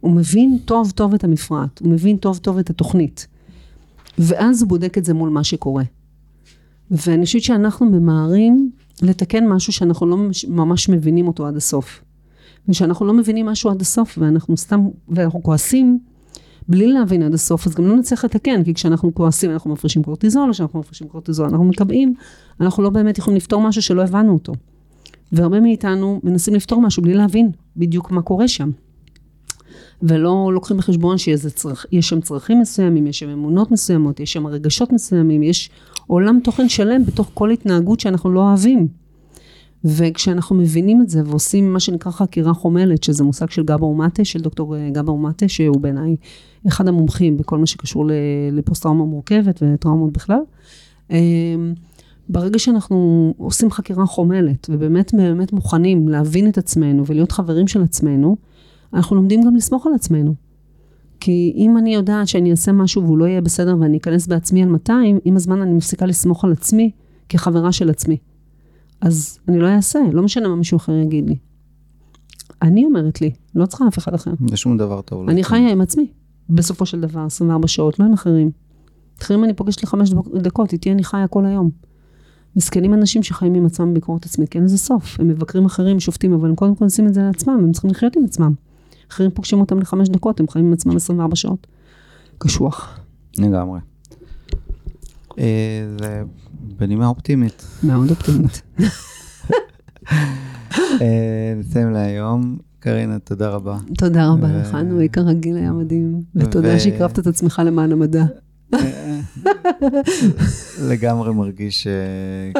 הוא 0.00 0.12
מבין 0.12 0.58
טוב 0.64 0.90
טוב 0.90 1.14
את 1.14 1.24
המפרט, 1.24 1.80
הוא 1.80 1.90
מבין 1.90 2.16
טוב 2.16 2.38
טוב 2.38 2.58
את 2.58 2.70
התוכנית. 2.70 3.26
ואז 4.18 4.62
הוא 4.62 4.68
בודק 4.68 4.98
את 4.98 5.04
זה 5.04 5.14
מול 5.14 5.30
מה 5.30 5.44
שקורה. 5.44 5.82
ואני 6.90 7.24
חושבת 7.24 7.42
שאנחנו 7.42 7.86
ממהרים 7.86 8.70
לתקן 9.02 9.48
משהו 9.48 9.72
שאנחנו 9.72 10.06
לא 10.06 10.16
ממש, 10.48 10.88
מבינים 10.88 11.26
אותו 11.26 11.46
עד 11.46 11.56
הסוף. 11.56 12.02
ושאנחנו 12.68 13.06
לא 13.06 13.12
מבינים 13.12 13.46
משהו 13.46 13.70
עד 13.70 13.80
הסוף, 13.80 14.18
ואנחנו 14.20 14.56
סתם, 14.56 14.88
ואנחנו 15.08 15.42
כועסים, 15.42 15.98
בלי 16.68 16.86
להבין 16.86 17.22
עד 17.22 17.34
הסוף, 17.34 17.66
אז 17.66 17.74
גם 17.74 17.86
לא 17.86 17.96
נצליח 17.96 18.24
לתקן, 18.24 18.64
כי 18.64 18.74
כשאנחנו 18.74 19.14
כועסים 19.14 19.50
אנחנו 19.50 19.72
מפרישים 19.72 20.02
קורטיזול, 20.02 20.52
כשאנחנו 20.52 20.80
מפרישים 20.80 21.08
קורטיזול 21.08 21.46
אנחנו 21.46 21.64
מקבעים, 21.64 22.14
אנחנו 22.60 22.82
לא 22.82 22.90
באמת 22.90 23.18
יכולים 23.18 23.36
לפתור 23.36 23.62
משהו 23.62 23.82
שלא 23.82 24.02
הבנו 24.02 24.32
אותו. 24.32 24.52
והרבה 25.32 25.60
מאיתנו 25.60 26.20
מנסים 26.22 26.54
לפתור 26.54 26.80
משהו 26.80 27.02
בלי 27.02 27.14
להבין 27.14 27.50
בדיוק 27.76 28.10
מה 28.10 28.22
קורה 28.22 28.48
שם. 28.48 28.70
ולא 30.02 30.50
לוקחים 30.54 30.76
בחשבון 30.76 31.18
שיש 31.18 31.46
צרכ... 31.46 31.86
שם 32.00 32.20
צרכים 32.20 32.60
מסוימים, 32.60 33.06
יש 33.06 33.18
שם 33.18 33.28
אמונות 33.28 33.70
מסוימות, 33.70 34.20
יש 34.20 34.32
שם 34.32 34.46
רגשות 34.46 34.92
מסוימים, 34.92 35.42
יש 35.42 35.70
עולם 36.06 36.40
תוכן 36.44 36.68
שלם 36.68 37.04
בתוך 37.04 37.30
כל 37.34 37.50
התנהגות 37.50 38.00
שאנחנו 38.00 38.30
לא 38.30 38.40
אוהבים. 38.40 38.88
וכשאנחנו 39.84 40.56
מבינים 40.56 41.02
את 41.02 41.08
זה 41.08 41.22
ועושים 41.26 41.72
מה 41.72 41.80
שנקרא 41.80 42.12
חקירה 42.12 42.54
חומלת, 42.54 43.02
שזה 43.02 43.24
מושג 43.24 43.50
של 43.50 43.62
גבור 43.64 43.94
מטה, 43.94 44.24
של 44.24 44.40
דוקטור 44.40 44.76
אה, 44.76 44.90
גבור 44.92 45.18
מטה, 45.18 45.48
שהוא 45.48 45.80
בעיניי 45.80 46.16
אחד 46.68 46.88
המומחים 46.88 47.36
בכל 47.36 47.58
מה 47.58 47.66
שקשור 47.66 48.04
לפוסט-טראומה 48.52 49.04
מורכבת 49.04 49.62
וטראומות 49.62 50.12
בכלל. 50.12 50.40
אה, 51.10 51.18
ברגע 52.28 52.58
שאנחנו 52.58 53.34
עושים 53.36 53.70
חקירה 53.70 54.06
חומלת 54.06 54.66
ובאמת 54.70 55.14
באמת 55.14 55.52
מוכנים 55.52 56.08
להבין 56.08 56.48
את 56.48 56.58
עצמנו 56.58 57.06
ולהיות 57.06 57.32
חברים 57.32 57.68
של 57.68 57.82
עצמנו, 57.82 58.36
אנחנו 58.94 59.16
לומדים 59.16 59.42
גם 59.42 59.56
לסמוך 59.56 59.86
על 59.86 59.94
עצמנו. 59.94 60.34
כי 61.24 61.52
אם 61.56 61.78
אני 61.78 61.94
יודעת 61.94 62.28
שאני 62.28 62.50
אעשה 62.50 62.72
משהו 62.72 63.02
והוא 63.02 63.18
לא 63.18 63.24
יהיה 63.24 63.40
בסדר 63.40 63.76
ואני 63.80 63.98
אכנס 63.98 64.26
בעצמי 64.26 64.62
על 64.62 64.68
200, 64.68 65.18
עם 65.24 65.36
הזמן 65.36 65.62
אני 65.62 65.72
מפסיקה 65.72 66.06
לסמוך 66.06 66.44
על 66.44 66.52
עצמי 66.52 66.90
כחברה 67.28 67.72
של 67.72 67.90
עצמי. 67.90 68.16
אז 69.00 69.38
אני 69.48 69.58
לא 69.58 69.68
אעשה, 69.68 69.98
לא 70.12 70.22
משנה 70.22 70.48
מה 70.48 70.56
מישהו 70.56 70.76
אחר 70.76 70.92
יגיד 70.92 71.28
לי. 71.28 71.36
אני 72.62 72.84
אומרת 72.84 73.20
לי, 73.20 73.30
לא 73.54 73.66
צריכה 73.66 73.88
אף 73.88 73.98
אחד 73.98 74.14
אחר. 74.14 74.30
זה 74.48 74.56
שום 74.56 74.78
דבר 74.78 75.00
טוב. 75.00 75.28
אני 75.28 75.42
לא 75.42 75.46
חיה 75.46 75.70
עם 75.70 75.80
עצמי, 75.80 76.06
בסופו 76.50 76.86
של 76.86 77.00
דבר, 77.00 77.20
24 77.20 77.68
שעות, 77.68 77.98
לא 77.98 78.04
עם 78.04 78.12
אחרים. 78.12 78.50
אחרים 79.20 79.44
אני 79.44 79.54
פוגשת 79.54 79.82
לחמש 79.82 80.14
דקות, 80.42 80.72
איתי 80.72 80.92
אני 80.92 81.04
חיה 81.04 81.26
כל 81.26 81.46
היום. 81.46 81.70
מסכנים 82.56 82.94
אנשים 82.94 83.22
שחיים 83.22 83.54
עם 83.54 83.66
עצמם 83.66 83.90
בביקורת 83.90 84.24
עצמית, 84.24 84.48
כי 84.48 84.58
אין 84.58 84.64
לזה 84.64 84.78
סוף. 84.78 85.20
הם 85.20 85.28
מבקרים 85.28 85.64
אחרים, 85.64 86.00
שופטים, 86.00 86.32
אבל 86.32 86.48
הם 86.48 86.54
קודם 86.54 86.74
כל 86.74 86.84
עושים 86.84 87.06
את 87.06 87.14
זה 87.14 87.22
לעצמם, 87.22 87.60
הם 87.64 87.72
צריכים 87.72 87.90
לחיות 87.90 88.16
עם 88.16 88.24
עצמם. 88.24 88.54
אחרים 89.14 89.30
פוגשים 89.30 89.60
אותם 89.60 89.78
לחמש 89.78 90.08
דקות, 90.08 90.40
הם 90.40 90.48
חיים 90.48 90.66
עם 90.66 90.72
עצמם 90.72 90.96
24 90.96 91.36
שעות. 91.36 91.66
קשוח. 92.38 93.00
לגמרי. 93.38 93.80
אה, 95.38 95.86
זה 96.00 96.22
בנימה 96.78 97.06
אופטימית. 97.06 97.66
מאוד 97.82 98.10
אופטימית. 98.10 98.62
אה, 101.00 101.54
נסיים 101.56 101.90
להיום. 101.92 102.58
קרינה, 102.78 103.18
תודה 103.18 103.48
רבה. 103.48 103.78
תודה 103.98 104.28
רבה 104.28 104.48
לך, 104.48 104.74
נוי, 104.74 105.08
כרגיל 105.08 105.56
היה 105.56 105.72
מדהים. 105.72 106.20
ותודה 106.34 106.78
שהקרבת 106.78 107.18
את 107.18 107.26
עצמך 107.26 107.62
למען 107.64 107.92
המדע. 107.92 108.24
אה, 108.74 109.20
לגמרי 110.90 111.34
מרגיש, 111.34 111.86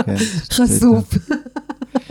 כן. 0.07 0.17
חשוף. 0.51 1.15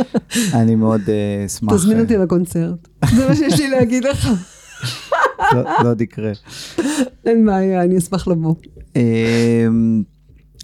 אני 0.62 0.75
מאוד 0.75 1.02
אה, 1.10 1.46
אשמח. 1.46 1.73
תזמין 1.73 1.98
אה, 1.98 2.02
אותי 2.04 2.17
לקונצרט. 2.17 2.87
זה 3.15 3.27
מה 3.29 3.35
שיש 3.35 3.60
לי 3.60 3.69
להגיד 3.69 4.04
לך. 4.04 4.27
לא- 5.54 5.63
לא 5.83 5.89
עוד 5.89 6.02
יקרה. 6.02 6.31
אין 7.25 7.46
בעיה, 7.46 7.83
אני 7.83 7.98
אשמח 7.98 8.27
לבוא. 8.27 8.56
אה, 8.96 9.67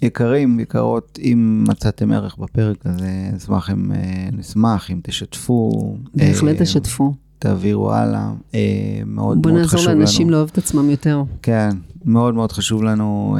יקרים, 0.02 0.60
יקרות, 0.60 1.18
אם 1.22 1.64
מצאתם 1.68 2.12
ערך 2.12 2.36
בפרק 2.38 2.76
הזה, 2.86 3.08
נשמח 3.36 3.70
אם, 3.70 3.92
אה, 3.92 3.98
נשמח 4.32 4.90
אם 4.90 5.00
תשתפו. 5.02 5.70
בהחלט 6.14 6.62
תשתפו. 6.62 7.14
תעבירו 7.38 7.92
הלאה. 7.92 8.32
אה, 8.54 8.60
מאוד 9.06 9.42
בוא 9.42 9.50
מאוד 9.50 9.60
נעזור 9.62 9.78
חשוב 9.80 9.90
לנו. 9.90 9.98
לאנשים 10.00 10.30
לאהוב 10.30 10.48
את 10.52 10.58
עצמם 10.58 10.90
יותר. 10.90 11.22
כן, 11.42 11.68
מאוד 12.04 12.34
מאוד 12.34 12.52
חשוב 12.52 12.82
לנו 12.82 13.38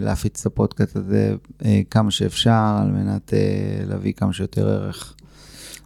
להפיץ 0.00 0.40
את 0.40 0.46
הפודקאסט 0.46 0.96
הזה 0.96 1.34
כמה 1.90 2.10
שאפשר, 2.10 2.50
על 2.82 2.90
מנת 2.90 3.32
להביא 3.88 4.12
כמה 4.12 4.32
שיותר 4.32 4.68
ערך. 4.68 5.14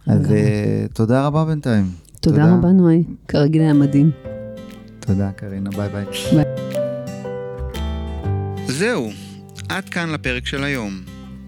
אז. 0.07 0.31
אה, 0.31 0.85
תודה 0.93 1.25
רבה 1.25 1.45
בינתיים. 1.45 1.85
תודה 2.19 2.53
רבה, 2.53 2.71
נוי. 2.71 3.03
כרגיל 3.27 3.61
היה 3.61 3.73
מדהים. 3.73 4.11
תודה, 4.99 5.31
קרינה, 5.31 5.69
ביי 5.69 5.89
ביי. 5.89 6.05
ביי. 6.33 6.45
זהו, 8.67 9.11
עד 9.69 9.89
כאן 9.89 10.09
לפרק 10.09 10.45
של 10.45 10.63
היום. 10.63 11.01